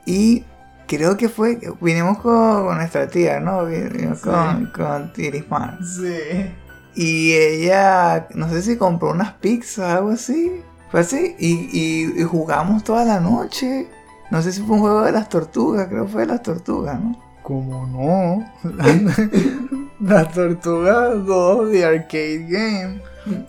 [0.06, 0.44] y
[0.88, 3.66] creo que fue, vinimos con, con nuestra tía, ¿no?
[3.66, 4.24] Vinimos Sí.
[4.30, 5.78] con, con Tirismar.
[5.84, 6.50] Sí.
[6.96, 10.64] Y ella, no sé si compró unas pizzas, algo así.
[10.90, 11.36] Fue así.
[11.38, 13.88] Y, y- y jugamos toda la noche.
[14.32, 17.00] No sé si fue un juego de las tortugas, creo que fue de las tortugas,
[17.00, 17.16] ¿no?
[17.42, 18.52] Como no?
[20.02, 23.02] Las Tortugas 2 de Arcade Game,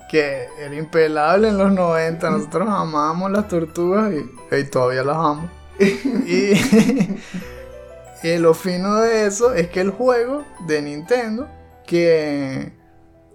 [0.08, 2.30] que era impelable en los 90.
[2.30, 5.50] Nosotros amábamos las tortugas y, y todavía las amo.
[5.78, 6.52] Y,
[8.22, 11.48] y lo fino de eso es que el juego de Nintendo,
[11.84, 12.72] que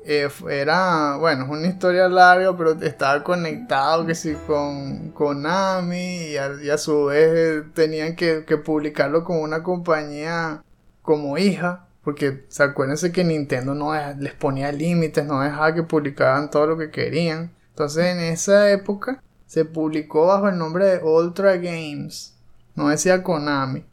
[0.06, 5.98] eh, era, bueno, es una historia larga, pero estaba conectado que sí con Konami
[6.32, 10.64] y a, y a su vez eh, tenían que, que publicarlo con una compañía
[11.02, 15.84] como hija, porque se acuérdense que Nintendo no deja- les ponía límites, no dejaba que
[15.84, 17.52] publicaran todo lo que querían.
[17.70, 22.36] Entonces en esa época se publicó bajo el nombre de Ultra Games,
[22.76, 23.86] no decía Konami,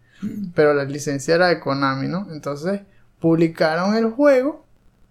[0.54, 2.26] pero la licencia era de Konami, ¿no?
[2.32, 2.80] Entonces
[3.20, 4.64] publicaron el juego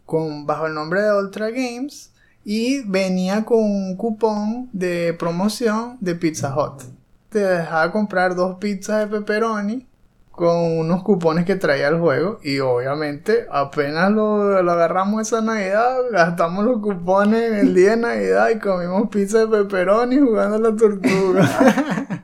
[0.07, 6.15] con, bajo el nombre de Ultra Games y venía con un cupón de promoción de
[6.15, 6.81] Pizza Hut.
[7.29, 9.85] Te dejaba comprar dos pizzas de pepperoni
[10.31, 16.63] con unos cupones que traía el juego y obviamente apenas lo, agarramos esa Navidad, gastamos
[16.63, 20.75] los cupones en el día de Navidad y comimos pizza de pepperoni jugando a la
[20.75, 22.23] tortuga.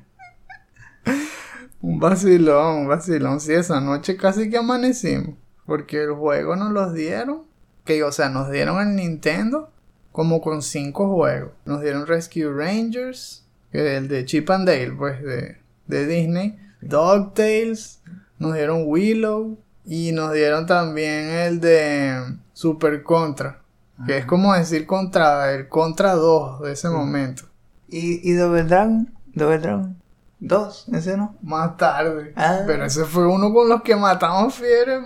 [1.82, 3.42] un vacilón, un vacilón.
[3.42, 7.44] Sí, esa noche casi que amanecimos porque el juego nos los dieron,
[7.86, 9.72] que o sea, nos dieron el Nintendo
[10.12, 11.52] como con cinco juegos.
[11.66, 16.60] Nos dieron Rescue Rangers, el de Chip and Dale, pues de, de Disney.
[16.82, 18.02] DuckTales,
[18.40, 23.62] nos dieron Willow y nos dieron también el de Super Contra,
[24.06, 27.44] que es como decir contra, el Contra 2 de ese momento.
[27.88, 29.14] ¿Y, y Double Dragon?
[29.34, 30.03] Double Dragon.
[30.46, 31.38] Dos, ese no.
[31.42, 32.34] Más tarde.
[32.36, 32.64] Ah.
[32.68, 35.02] Pero ese fue uno con los que matamos fieres.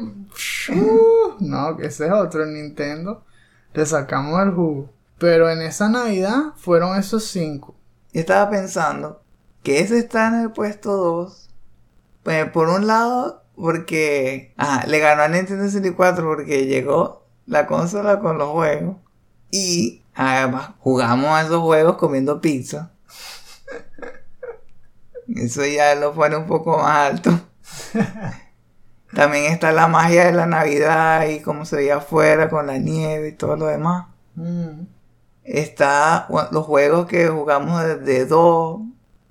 [1.40, 3.24] No, que ese es otro Nintendo.
[3.72, 4.90] Le sacamos el jugo.
[5.20, 7.76] Pero en esa Navidad fueron esos cinco.
[8.14, 9.22] Yo estaba pensando
[9.62, 11.50] que ese está en el puesto 2.
[12.24, 14.56] Pues por un lado, porque
[14.88, 18.96] le ganó a Nintendo 64 porque llegó la consola con los juegos.
[19.52, 22.92] Y además jugamos a esos juegos comiendo pizza.
[25.36, 27.40] Eso ya lo pone un poco más alto.
[29.14, 33.30] También está la magia de la Navidad y cómo se veía afuera con la nieve
[33.30, 34.08] y todo lo demás.
[34.36, 34.82] Mm.
[35.44, 38.82] Está los juegos que jugamos desde dos.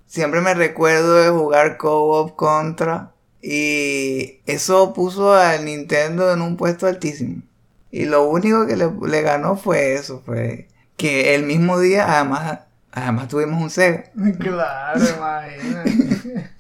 [0.06, 3.12] Siempre me recuerdo de jugar co-op contra.
[3.42, 7.42] Y eso puso al Nintendo en un puesto altísimo.
[7.90, 10.22] Y lo único que le, le ganó fue eso.
[10.24, 12.60] Fue que el mismo día, además,
[12.96, 14.04] además tuvimos un Sega.
[14.38, 16.50] Claro, imagínate.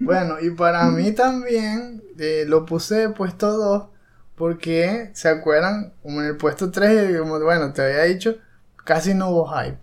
[0.00, 3.88] bueno, y para mí también eh, lo puse de puesto 2
[4.34, 5.92] porque, ¿se acuerdan?
[6.02, 8.36] Como en el puesto 3, como, bueno, te había dicho,
[8.84, 9.78] casi no hubo hype.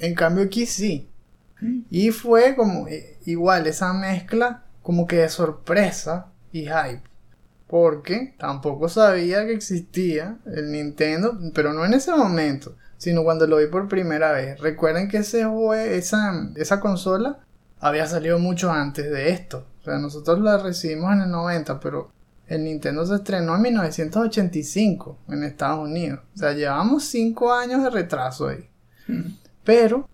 [0.00, 1.08] En cambio aquí sí.
[1.88, 7.02] Y fue como eh, igual esa mezcla como que de sorpresa y hype.
[7.66, 13.58] Porque tampoco sabía que existía el Nintendo, pero no en ese momento, sino cuando lo
[13.58, 14.58] vi por primera vez.
[14.60, 17.38] Recuerden que ese jue- esa, esa consola
[17.80, 19.66] había salido mucho antes de esto.
[19.80, 22.10] O sea, nosotros la recibimos en el 90, pero
[22.46, 26.20] el Nintendo se estrenó en 1985 en Estados Unidos.
[26.34, 28.68] O sea, llevamos 5 años de retraso ahí.
[29.64, 30.08] Pero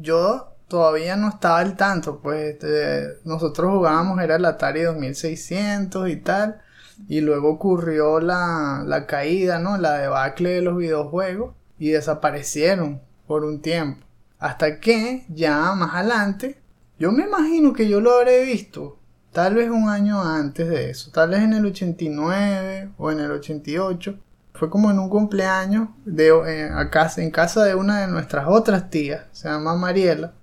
[0.00, 6.16] yo todavía no estaba al tanto, pues este, nosotros jugábamos, era el Atari 2600 y
[6.16, 6.60] tal,
[7.08, 9.78] y luego ocurrió la, la caída, ¿no?
[9.78, 14.04] La debacle de los videojuegos y desaparecieron por un tiempo.
[14.38, 16.58] Hasta que ya más adelante,
[16.98, 18.98] yo me imagino que yo lo habré visto,
[19.32, 23.30] tal vez un año antes de eso, tal vez en el 89 o en el
[23.30, 24.18] 88.
[24.54, 28.46] Fue como en un cumpleaños de, eh, a casa, en casa de una de nuestras
[28.48, 30.34] otras tías, se llama Mariela.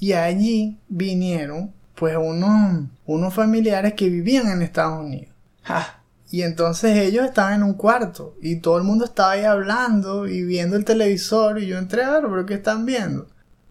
[0.00, 5.32] Y allí vinieron pues unos, unos familiares que vivían en Estados Unidos.
[5.62, 6.01] Ja,
[6.32, 10.42] Y entonces ellos estaban en un cuarto y todo el mundo estaba ahí hablando y
[10.42, 13.26] viendo el televisor y yo entré a ver, pero ¿qué están viendo?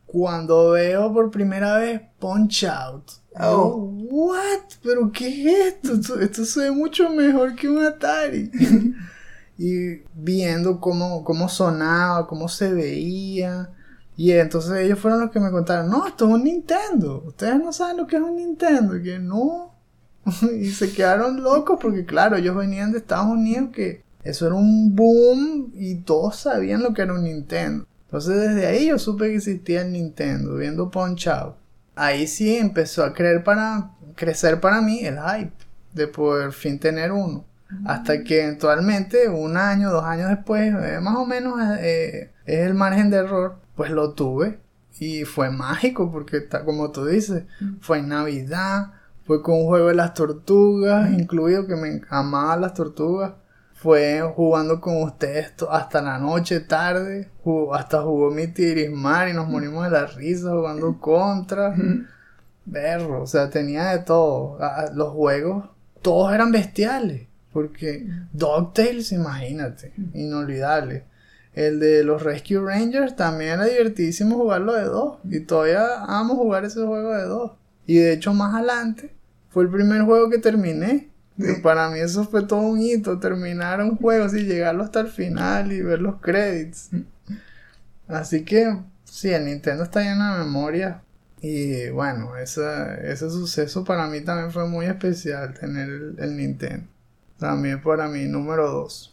[0.06, 3.14] Cuando veo por primera vez Punch Out.
[3.40, 3.92] Oh.
[4.12, 4.76] ¿What?
[4.84, 5.94] ¿Pero qué es esto?
[5.94, 8.52] Esto, esto se ve mucho mejor que un Atari.
[9.58, 13.72] y viendo cómo, cómo sonaba, cómo se veía.
[14.16, 17.24] Y entonces ellos fueron los que me contaron, no, esto es un Nintendo.
[17.26, 18.96] Ustedes no saben lo que es un Nintendo.
[18.98, 19.71] Y que no.
[20.60, 24.96] y se quedaron locos porque claro, ellos venían de Estados Unidos que eso era un
[24.96, 27.86] boom y todos sabían lo que era un Nintendo.
[28.06, 31.56] Entonces desde ahí yo supe que existía el Nintendo, viendo Punch Out.
[31.96, 35.54] Ahí sí empezó a creer para, crecer para mí el hype
[35.94, 37.46] de por fin tener uno.
[37.86, 42.74] Hasta que eventualmente, un año, dos años después, eh, más o menos eh, es el
[42.74, 44.60] margen de error, pues lo tuve.
[45.00, 47.44] Y fue mágico porque, como tú dices,
[47.80, 48.92] fue en Navidad,
[49.26, 53.34] Fue con un juego de las tortugas, incluido que me amaba las tortugas.
[53.74, 57.30] Fue jugando con ustedes hasta la noche, tarde.
[57.44, 61.74] Jugó- hasta jugó mi Tirismar y nos morimos de la risa jugando contra.
[62.66, 64.58] Berro, o sea, tenía de todo.
[64.94, 65.70] Los juegos,
[66.02, 67.28] todos eran bestiales.
[67.54, 71.06] Porque DuckTales, imagínate, inolvidable.
[71.54, 75.18] El de los Rescue Rangers también era divertidísimo jugarlo de dos.
[75.26, 77.52] Y todavía amo jugar ese juego de dos.
[77.92, 79.14] Y de hecho, más adelante,
[79.50, 81.10] fue el primer juego que terminé.
[81.38, 85.08] Y para mí eso fue todo un hito, terminar un juego, así, llegarlo hasta el
[85.08, 86.90] final y ver los créditos.
[88.08, 91.02] Así que, sí, el Nintendo está lleno de memoria.
[91.42, 96.88] Y bueno, esa- ese suceso para mí también fue muy especial, tener el, el Nintendo.
[97.40, 99.11] También para mí, número dos.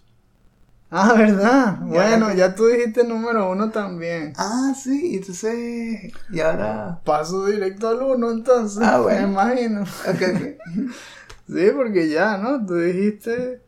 [0.91, 1.79] Ah, ¿verdad?
[1.83, 4.33] Bueno, ya tú dijiste número uno también.
[4.37, 6.13] Ah, sí, entonces.
[6.31, 7.01] Y ahora.
[7.05, 8.81] Paso directo al uno entonces.
[8.83, 9.27] Ah, bueno.
[9.27, 9.83] Me imagino.
[9.83, 10.91] Ok, ok.
[11.49, 12.65] Sí, porque ya, ¿no?
[12.67, 13.63] Tú dijiste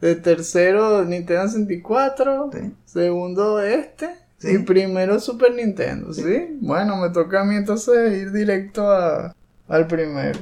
[0.00, 2.74] de tercero Nintendo 64, Sí.
[2.86, 4.08] segundo este
[4.38, 4.52] Sí.
[4.54, 6.56] y primero Super Nintendo, ¿sí?
[6.62, 9.34] Bueno, me toca a mí entonces ir directo a-
[9.68, 10.38] al primero.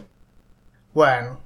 [0.92, 1.40] Bueno,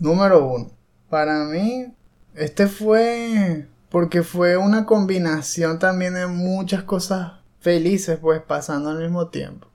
[0.00, 0.70] número uno.
[1.08, 1.86] Para mí,
[2.34, 9.28] este fue porque fue una combinación también de muchas cosas felices, pues pasando al mismo
[9.28, 9.68] tiempo.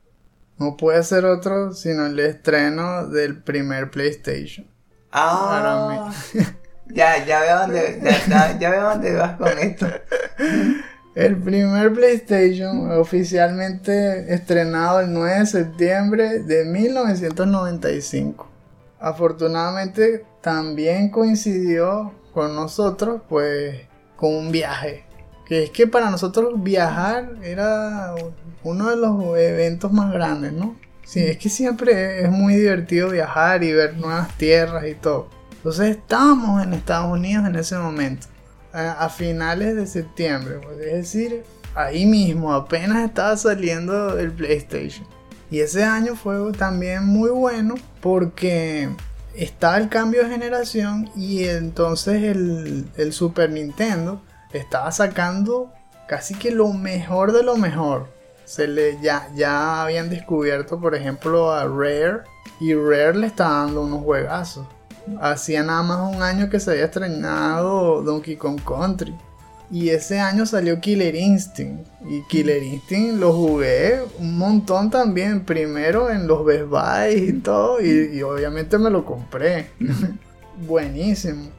[0.57, 4.67] No puede ser otro sino el estreno del primer PlayStation.
[5.13, 6.11] Ah,
[6.87, 9.87] ya, ya veo dónde, ya, ya- ya veo dónde vas con esto.
[11.15, 18.47] El primer PlayStation oficialmente estrenado el 9 de septiembre de 1995.
[18.99, 23.88] Afortunadamente también coincidió con nosotros pues
[24.19, 25.05] con un viaje.
[25.45, 28.13] Que es que para nosotros viajar era
[28.63, 30.75] uno de los eventos más grandes, ¿no?
[31.05, 35.29] Sí, es que siempre es muy divertido viajar y ver nuevas tierras y todo.
[35.53, 38.27] Entonces estábamos en Estados Unidos en ese momento
[38.73, 41.43] a, finales de septiembre, pues, es decir,
[41.73, 45.07] ahí mismo apenas estaba saliendo el PlayStation.
[45.49, 48.89] Y ese año fue también muy bueno porque
[49.43, 54.21] estaba el cambio de generación y entonces el, el Super Nintendo
[54.51, 55.71] estaba sacando
[56.07, 58.07] casi que lo mejor de lo mejor.
[58.43, 62.23] Se le, ya, ya habían descubierto, por ejemplo, a Rare
[62.59, 64.67] y Rare le está dando unos juegazos.
[65.21, 69.15] Hacía nada más un año que se había estrenado Donkey Kong Country.
[69.71, 71.87] Y ese año salió Killer Instinct.
[72.09, 75.45] Y Killer Instinct lo jugué un montón también.
[75.45, 77.79] Primero en los Best Buy y todo.
[77.79, 79.69] Y, y obviamente me lo compré.
[80.67, 81.49] Buenísimo.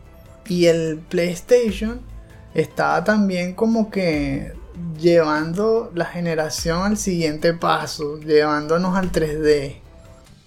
[0.49, 2.01] Y el PlayStation
[2.55, 4.53] estaba también como que
[4.99, 8.19] llevando la generación al siguiente paso.
[8.19, 9.81] Llevándonos al 3D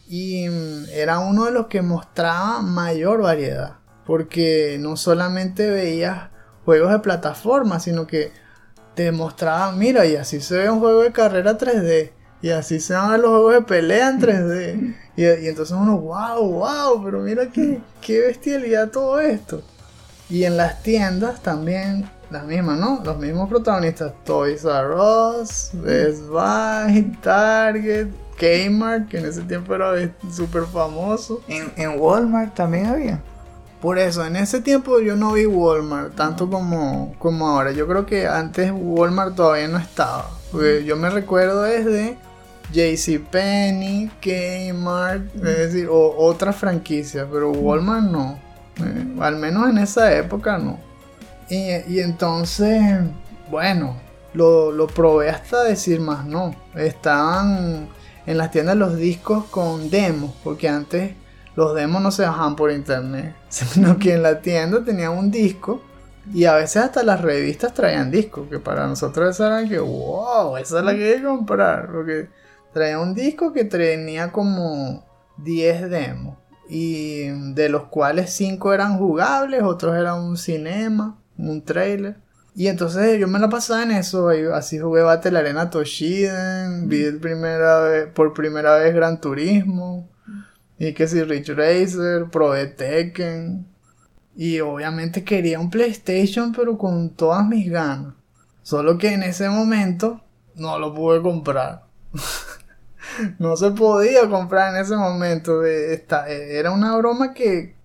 [0.08, 6.30] y mm, era uno de los que mostraba mayor variedad porque no solamente veías
[6.66, 8.32] juegos de plataforma sino que
[8.96, 12.12] te mostraba mira y así se ve un juego de carrera 3D
[12.42, 16.46] y así se van los juegos de pelea en 3D y, y entonces uno wow
[16.46, 19.64] wow pero mira qué, qué bestialidad todo esto
[20.30, 23.00] y en las tiendas también las mismas, ¿no?
[23.06, 24.12] Los mismos protagonistas.
[24.26, 28.08] Toys R Us, Best Buy, Target,
[28.38, 29.94] Kmart, que en ese tiempo era
[30.32, 31.42] súper famoso.
[31.48, 33.22] En, en Walmart también había.
[33.84, 37.74] Por eso, en ese tiempo yo no vi Walmart tanto como, como ahora.
[37.74, 40.30] Yo creo que antes Walmart todavía no estaba.
[40.54, 42.18] Porque yo me recuerdo desde
[42.72, 48.40] JCPenney, Kmart, es decir, o otras franquicias, pero Walmart no.
[48.78, 50.80] Eh, al menos en esa época no.
[51.50, 53.02] Y, y entonces,
[53.52, 53.98] bueno,
[54.34, 56.56] lo, lo probé hasta decir más no.
[56.74, 57.90] Estaban
[58.26, 61.16] en las tiendas los discos con demos, porque antes
[61.56, 65.82] los demos no se bajaban por internet, sino que en la tienda tenían un disco
[66.32, 70.56] y a veces hasta las revistas traían discos, que para nosotros eso era que, wow,
[70.58, 72.30] esa es la que hay que comprar, porque
[72.72, 75.06] traía un disco que tenía como
[75.38, 76.38] 10 demos
[76.70, 82.18] y de los cuales 5 eran jugables, otros eran un cinema, un trailer.
[82.56, 87.80] Y entonces yo me la pasaba en eso, así jugué Battle Arena Toshiden, vi primera
[87.82, 90.08] vez, por primera vez Gran Turismo,
[90.88, 92.30] y que si Rich Racer,
[92.76, 93.66] Tekken,
[94.36, 98.16] y obviamente quería un PlayStation pero con todas mis ganas.
[98.64, 100.22] Solo que en ese momento
[100.56, 101.84] no lo pude comprar.
[103.40, 105.66] no se podía comprar en ese momento.
[105.66, 107.76] eh, eh, Era una broma que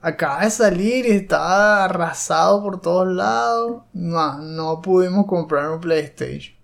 [0.00, 3.82] acaba de salir y estaba arrasado por todos lados.
[3.92, 6.54] No, no pudimos comprar un PlayStation.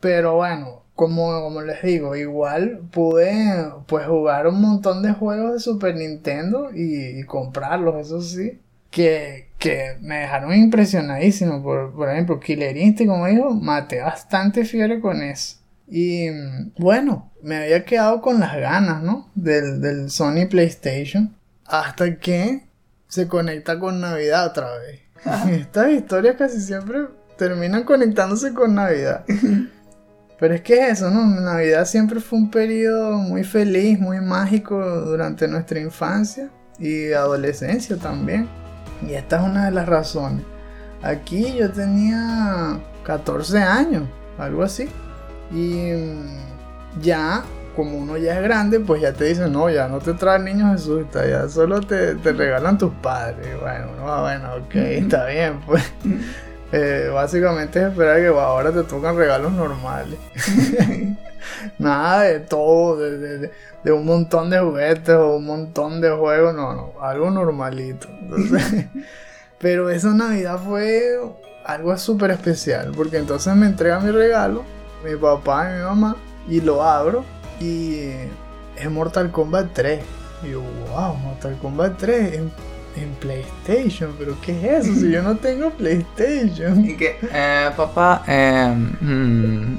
[0.00, 5.60] Pero bueno, como, como les digo, igual pude pues jugar un montón de juegos de
[5.60, 8.60] Super Nintendo y, y comprarlos, eso sí.
[8.90, 11.62] Que, que me dejaron impresionadísimo.
[11.62, 15.56] Por, por ejemplo, Killer Instinct, como digo, maté bastante fiebre con eso.
[15.88, 16.28] Y
[16.78, 19.30] bueno, me había quedado con las ganas, ¿no?
[19.34, 21.34] Del, del Sony PlayStation.
[21.64, 22.64] Hasta que
[23.08, 25.00] se conecta con Navidad otra vez.
[25.60, 27.06] Estas historias casi siempre
[27.38, 29.24] terminan conectándose con Navidad.
[30.42, 31.24] Pero es que es eso, ¿no?
[31.24, 38.48] Navidad siempre fue un periodo muy feliz, muy mágico durante nuestra infancia y adolescencia también.
[39.08, 40.44] Y esta es una de las razones.
[41.00, 44.02] Aquí yo tenía 14 años,
[44.36, 44.88] algo así.
[45.52, 47.44] Y mm, ya,
[47.76, 50.72] como uno ya es grande, pues ya te dicen, no, ya no te traen niños
[50.72, 53.46] Jesús, ya solo te, te regalan tus padres.
[53.60, 55.84] Bueno, no, bueno, ok, está bien, pues.
[56.72, 60.18] Eh, básicamente es esperar que ahora te tocan regalos normales.
[61.78, 63.50] Nada de todo, de,
[63.92, 68.08] un montón de juguetes o un montón de juegos, no, no, algo normalito.
[69.58, 71.18] Pero esa Navidad fue
[71.66, 74.64] algo súper especial, porque entonces me entrega mi regalo,
[75.04, 76.16] mi papá y mi mamá,
[76.48, 77.24] y lo abro,
[77.60, 78.08] y
[78.76, 80.00] es Mortal Kombat 3.
[80.44, 82.40] Y yo, wow, Mortal Kombat 3
[82.96, 85.00] en PlayStation, pero ¿qué es eso?
[85.00, 86.84] Si yo no tengo PlayStation.
[86.84, 89.76] Y que, eh, papá, eh, mm,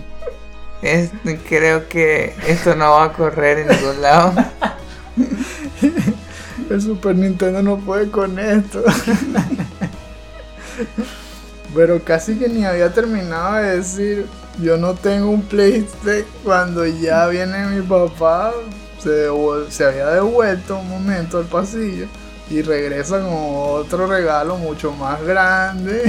[0.81, 1.11] es,
[1.47, 4.33] creo que esto no va a correr en ningún lado.
[6.69, 8.83] El Super Nintendo no puede con esto.
[11.75, 14.27] Pero casi que ni había terminado de decir,
[14.61, 16.25] yo no tengo un PlayStation.
[16.43, 18.53] Cuando ya viene mi papá,
[18.99, 19.27] se,
[19.69, 22.07] se había devuelto un momento al pasillo
[22.53, 26.03] y regresa con otro regalo mucho más grande,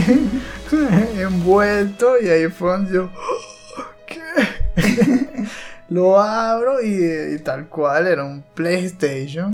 [1.16, 3.10] envuelto, y ahí fue donde yo,
[4.06, 5.48] ¿qué?
[5.88, 9.52] Lo abro y, tal cual era un PlayStation.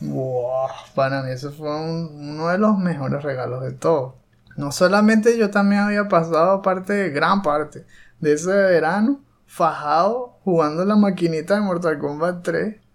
[0.00, 4.14] Wow, para mí eso fue uno de los mejores regalos de todos.
[4.56, 7.84] No solamente yo también había pasado parte, gran parte
[8.20, 12.87] de ese verano fajado jugando la maquinita de Mortal Kombat 3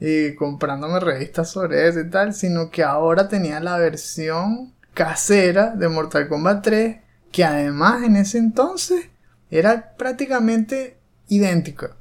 [0.00, 5.88] y comprándome revistas sobre eso y tal, sino que ahora tenía la versión casera de
[5.88, 6.96] Mortal Kombat 3,
[7.32, 9.06] que además en ese entonces
[9.50, 11.96] era prácticamente idéntica.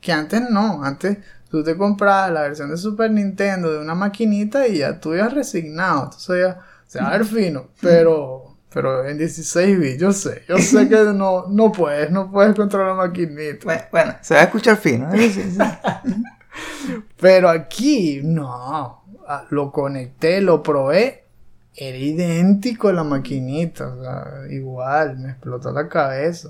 [0.00, 1.18] Que antes no, antes
[1.50, 5.32] tú te comprabas la versión de Super Nintendo de una maquinita y ya tú ibas
[5.32, 10.42] resignado, entonces ya se va a ver fino, pero pero en 16 bits, yo sé,
[10.46, 13.88] yo sé que no, no puedes, no puedes controlar la maquinita.
[13.90, 15.08] Bueno, se va a escuchar fino.
[15.14, 15.32] ¿eh?
[17.20, 19.02] Pero aquí, no.
[19.26, 21.24] Ah, lo conecté, lo probé.
[21.74, 23.88] Era idéntico a la maquinita.
[23.88, 26.48] O sea, igual, me explotó la cabeza.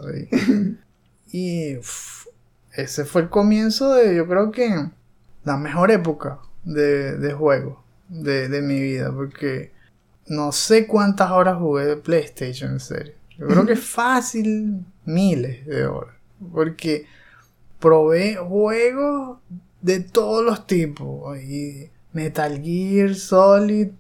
[1.33, 1.79] Y,
[2.73, 4.89] ese fue el comienzo de, yo creo que,
[5.45, 9.13] la mejor época de, de juego de, de mi vida.
[9.13, 9.73] Porque
[10.29, 13.15] no sé cuántas horas jugué de PlayStation, en serio.
[13.39, 16.15] Yo creo que fácil miles de horas.
[16.53, 17.07] Porque
[17.79, 19.39] probé juegos
[19.87, 21.39] de todos los tipos.
[21.39, 23.91] Y Metal Gear Solid,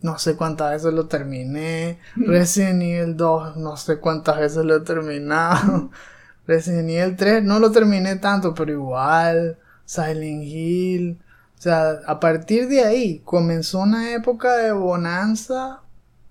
[0.00, 1.98] no sé cuántas veces lo terminé.
[2.14, 5.90] Resident Evil 2, no sé cuántas veces lo he terminado.
[6.46, 9.58] Resident Evil 3, no lo terminé tanto, pero igual.
[9.84, 11.18] Silent Hill.
[11.58, 15.80] O sea, a partir de ahí comenzó una época de bonanza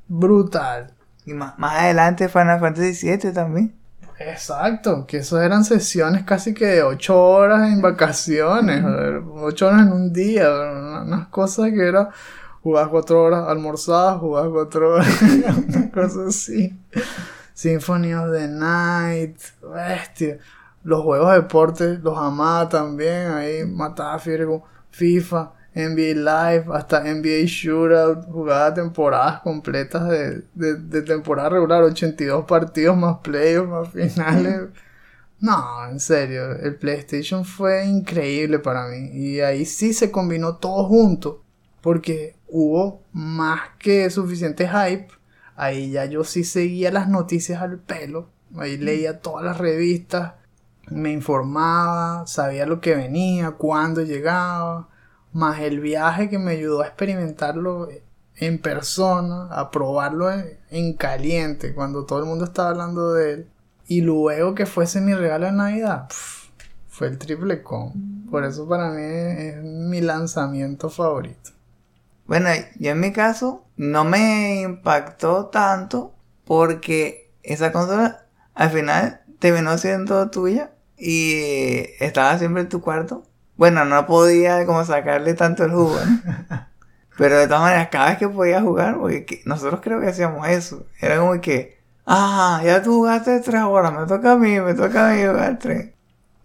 [0.07, 0.93] brutal.
[1.25, 3.80] Y más, más adelante Final Fantasy VII también.
[4.27, 9.93] Exacto, que eso eran sesiones casi que de 8 horas en vacaciones, 8 horas en
[9.93, 10.49] un día,
[11.03, 12.09] unas cosas que era
[12.61, 15.07] jugar 4 horas almorzadas, jugar 4 horas,
[15.67, 16.77] una cosa así.
[17.53, 20.39] Symphony of the Night, bestia.
[20.83, 25.51] Los juegos de deporte los amaba también, ahí mataba con FIFA.
[25.73, 33.19] NBA Live, hasta NBA Shootout, jugaba temporadas completas de, de, temporada regular, 82 partidos más
[33.19, 34.69] playoffs, más finales.
[35.39, 39.09] No, en serio, el PlayStation fue increíble para mí.
[39.13, 41.43] Y ahí sí se combinó todo junto.
[41.81, 45.07] Porque hubo más que suficiente hype.
[45.55, 48.29] Ahí ya yo sí seguía las noticias al pelo.
[48.55, 50.33] Ahí leía todas las revistas.
[50.89, 54.90] Me informaba, sabía lo que venía, cuándo llegaba
[55.33, 57.87] más el viaje que me ayudó a experimentarlo
[58.35, 60.29] en persona, a probarlo
[60.69, 63.47] en, caliente, cuando todo el mundo estaba hablando de él,
[63.87, 66.07] y luego que fuese mi regalo de Navidad,
[66.87, 68.25] fue el triple con.
[68.29, 71.51] Por eso para mí es, mi lanzamiento favorito.
[72.25, 76.13] Bueno, yo en mi caso no me impactó tanto
[76.45, 81.33] porque esa consola al final terminó siendo tuya y
[81.99, 83.23] estaba siempre en tu cuarto.
[83.61, 86.65] Bueno, no podía como sacarle tanto el jugo, ¿no?
[87.17, 90.47] Pero de todas maneras, cada vez que podía jugar, porque que- nosotros creo que hacíamos
[90.47, 90.87] eso.
[90.99, 95.11] Era como que, ah, ya tú jugaste tres horas, me toca a mí, me toca
[95.11, 95.91] a mí jugar tres.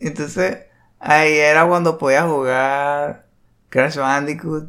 [0.01, 0.59] Entonces,
[1.01, 3.27] ahí era cuando podía jugar
[3.71, 4.69] Crash Bandicoot,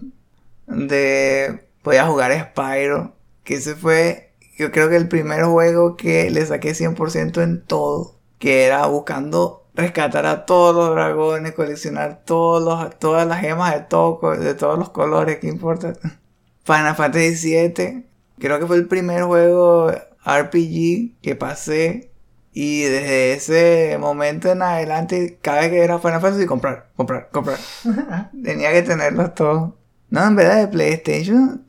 [0.67, 6.45] de podía jugar Spyro, que ese fue, yo creo que el primer juego que le
[6.45, 12.99] saqué 100% en todo, que era buscando rescatar a todos los dragones, coleccionar todos los,
[12.99, 15.93] todas las gemas de, todo, de todos los colores, que importa.
[16.65, 18.05] Final Fantasy VII,
[18.39, 19.89] creo que fue el primer juego
[20.25, 22.11] RPG que pasé.
[22.51, 27.59] Y desde ese momento en adelante, cada vez que era Final Fantasy, comprar, comprar, comprar.
[28.43, 29.73] Tenía que tenerlos todos.
[30.09, 31.65] No, en verdad, de PlayStation,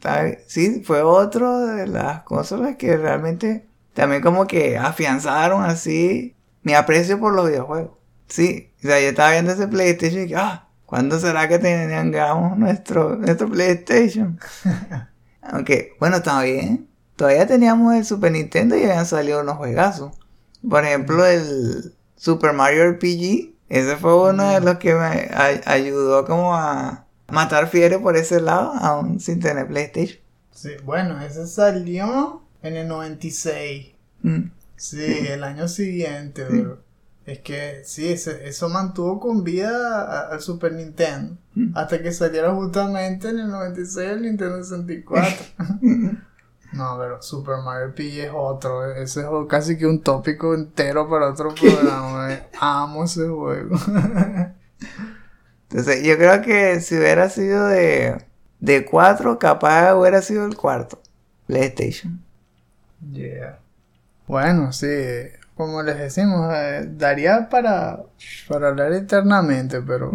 [0.46, 7.18] sí, fue otro de las consolas que realmente también como que afianzaron así mi aprecio
[7.18, 7.97] por los videojuegos.
[8.28, 12.58] Sí, o sea, yo estaba viendo ese PlayStation y dije, ah, ¿cuándo será que tengamos
[12.58, 14.38] nuestro, nuestro PlayStation?
[15.42, 16.88] Aunque, bueno, está bien.
[17.16, 20.12] Todavía teníamos el Super Nintendo y habían salido unos juegazos.
[20.68, 23.54] Por ejemplo, el Super Mario RPG.
[23.68, 28.40] Ese fue uno de los que me ay- ayudó como a matar fiebre por ese
[28.40, 30.18] lado, aún sin tener PlayStation.
[30.52, 33.88] Sí, bueno, ese salió en el 96.
[34.22, 34.42] Mm.
[34.76, 36.78] Sí, el año siguiente, bro.
[37.28, 41.36] Es que sí, ese- eso mantuvo con vida al Super Nintendo.
[41.54, 41.76] Mm.
[41.76, 45.44] Hasta que saliera justamente en el 96 el Nintendo 64.
[46.70, 48.92] No, pero Super Mario RPG es otro.
[48.92, 52.30] Ese es casi que un tópico entero para otro programa.
[52.34, 52.46] eh.
[52.60, 53.74] Amo ese juego.
[55.70, 58.22] Entonces, yo creo que si hubiera sido de,
[58.60, 61.00] de cuatro, capaz hubiera sido el cuarto.
[61.46, 62.22] PlayStation.
[63.12, 63.58] Yeah.
[64.26, 64.86] Bueno, sí,
[65.58, 68.04] como les decimos, eh, daría para,
[68.48, 70.12] para hablar eternamente, pero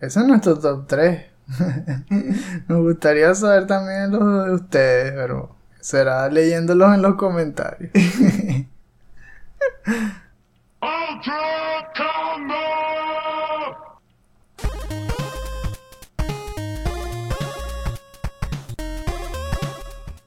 [0.00, 1.26] ese es nuestro top 3.
[2.68, 7.92] Nos gustaría saber también los de ustedes, pero será leyéndolos en los comentarios.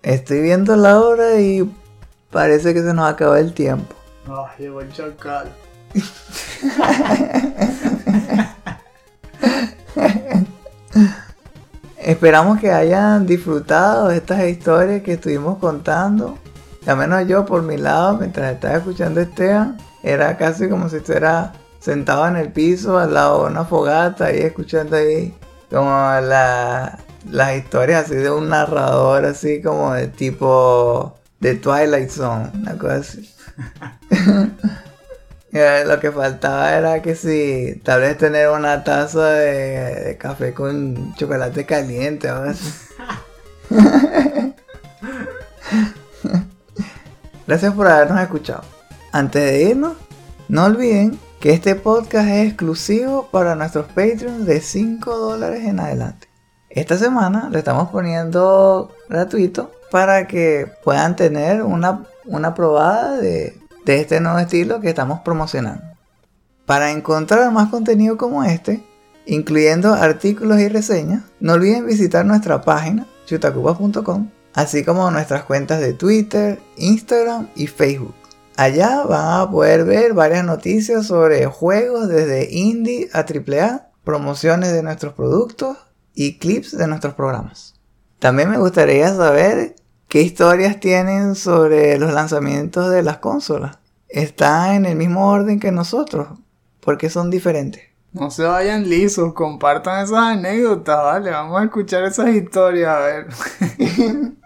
[0.03, 1.69] Estoy viendo la hora y
[2.31, 3.96] parece que se nos acaba el tiempo.
[4.29, 5.51] Ah, llegó el chacal.
[11.97, 16.37] Esperamos que hayan disfrutado estas historias que estuvimos contando.
[16.85, 21.53] Al menos yo por mi lado, mientras estaba escuchando Esteban, era casi como si estuviera
[21.79, 25.35] sentado en el piso al lado de una fogata y escuchando ahí
[25.69, 26.97] como la-
[27.29, 32.95] las historias así de un narrador así como de tipo de Twilight Zone, una cosa
[32.95, 33.29] así.
[35.87, 41.65] Lo que faltaba era que si tal vez tener una taza de, café con chocolate
[41.65, 42.43] caliente o.
[47.47, 48.61] Gracias por habernos escuchado.
[49.11, 49.97] Antes de irnos,
[50.49, 56.27] no olviden que este podcast es exclusivo para nuestros Patreons de 5 dólares en adelante.
[56.69, 64.01] Esta semana lo estamos poniendo gratuito para que puedan tener una, una probada de, de
[64.01, 65.83] este nuevo estilo que estamos promocionando.
[66.65, 68.83] Para encontrar más contenido como este,
[69.25, 75.93] incluyendo artículos y reseñas, no olviden visitar nuestra página chutacupas.com, así como nuestras cuentas de
[75.93, 78.15] Twitter, Instagram y Facebook.
[78.57, 84.81] Allá van a poder ver varias noticias sobre juegos desde indie a AAA, promociones de
[84.81, 85.77] nuestros productos
[86.15, 87.76] y clips de nuestros programas.
[88.19, 89.75] También me gustaría saber
[90.07, 93.77] qué historias tienen sobre los lanzamientos de las consolas.
[94.09, 96.29] ¿Están en el mismo orden que nosotros?
[96.79, 97.83] ¿Por qué son diferentes?
[98.13, 101.29] No se vayan lisos, compartan esas anécdotas, ¿vale?
[101.29, 103.27] Vamos a escuchar esas historias, a ver.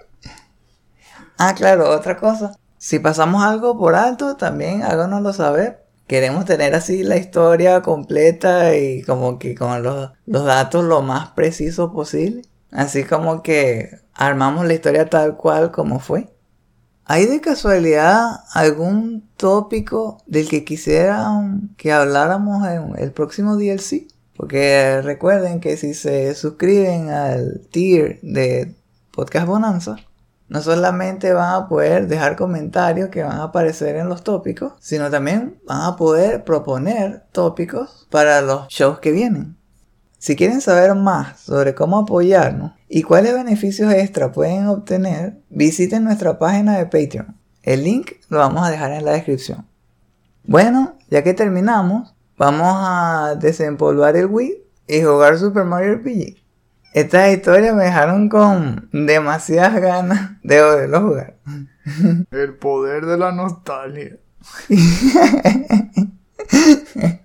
[1.43, 2.55] Ah, claro, otra cosa.
[2.77, 5.83] Si pasamos algo por alto, también háganoslo saber.
[6.05, 11.29] Queremos tener así la historia completa y como que con los, los datos lo más
[11.31, 12.43] preciso posible.
[12.71, 16.29] Así como que armamos la historia tal cual como fue.
[17.05, 24.07] ¿Hay de casualidad algún tópico del que quisieran que habláramos en el próximo DLC?
[24.37, 28.75] Porque recuerden que si se suscriben al tier de
[29.11, 29.97] Podcast Bonanza,
[30.47, 35.09] no solamente van a poder dejar comentarios que van a aparecer en los tópicos, sino
[35.09, 39.57] también van a poder proponer tópicos para los shows que vienen.
[40.21, 46.37] Si quieren saber más sobre cómo apoyarnos y cuáles beneficios extra pueden obtener, visiten nuestra
[46.37, 47.35] página de Patreon.
[47.63, 49.65] El link lo vamos a dejar en la descripción.
[50.43, 56.35] Bueno, ya que terminamos, vamos a desempolvar el Wii y jugar Super Mario RPG.
[56.93, 61.37] Estas historias me dejaron con demasiadas ganas de poderlo jugar.
[62.29, 64.17] El poder de la nostalgia.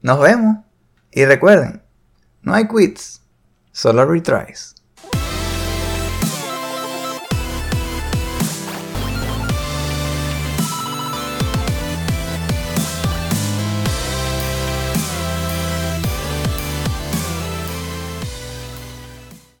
[0.00, 0.67] Nos vemos.
[1.18, 1.82] Y recuerden,
[2.42, 3.22] no hay quits,
[3.72, 4.76] solo retries.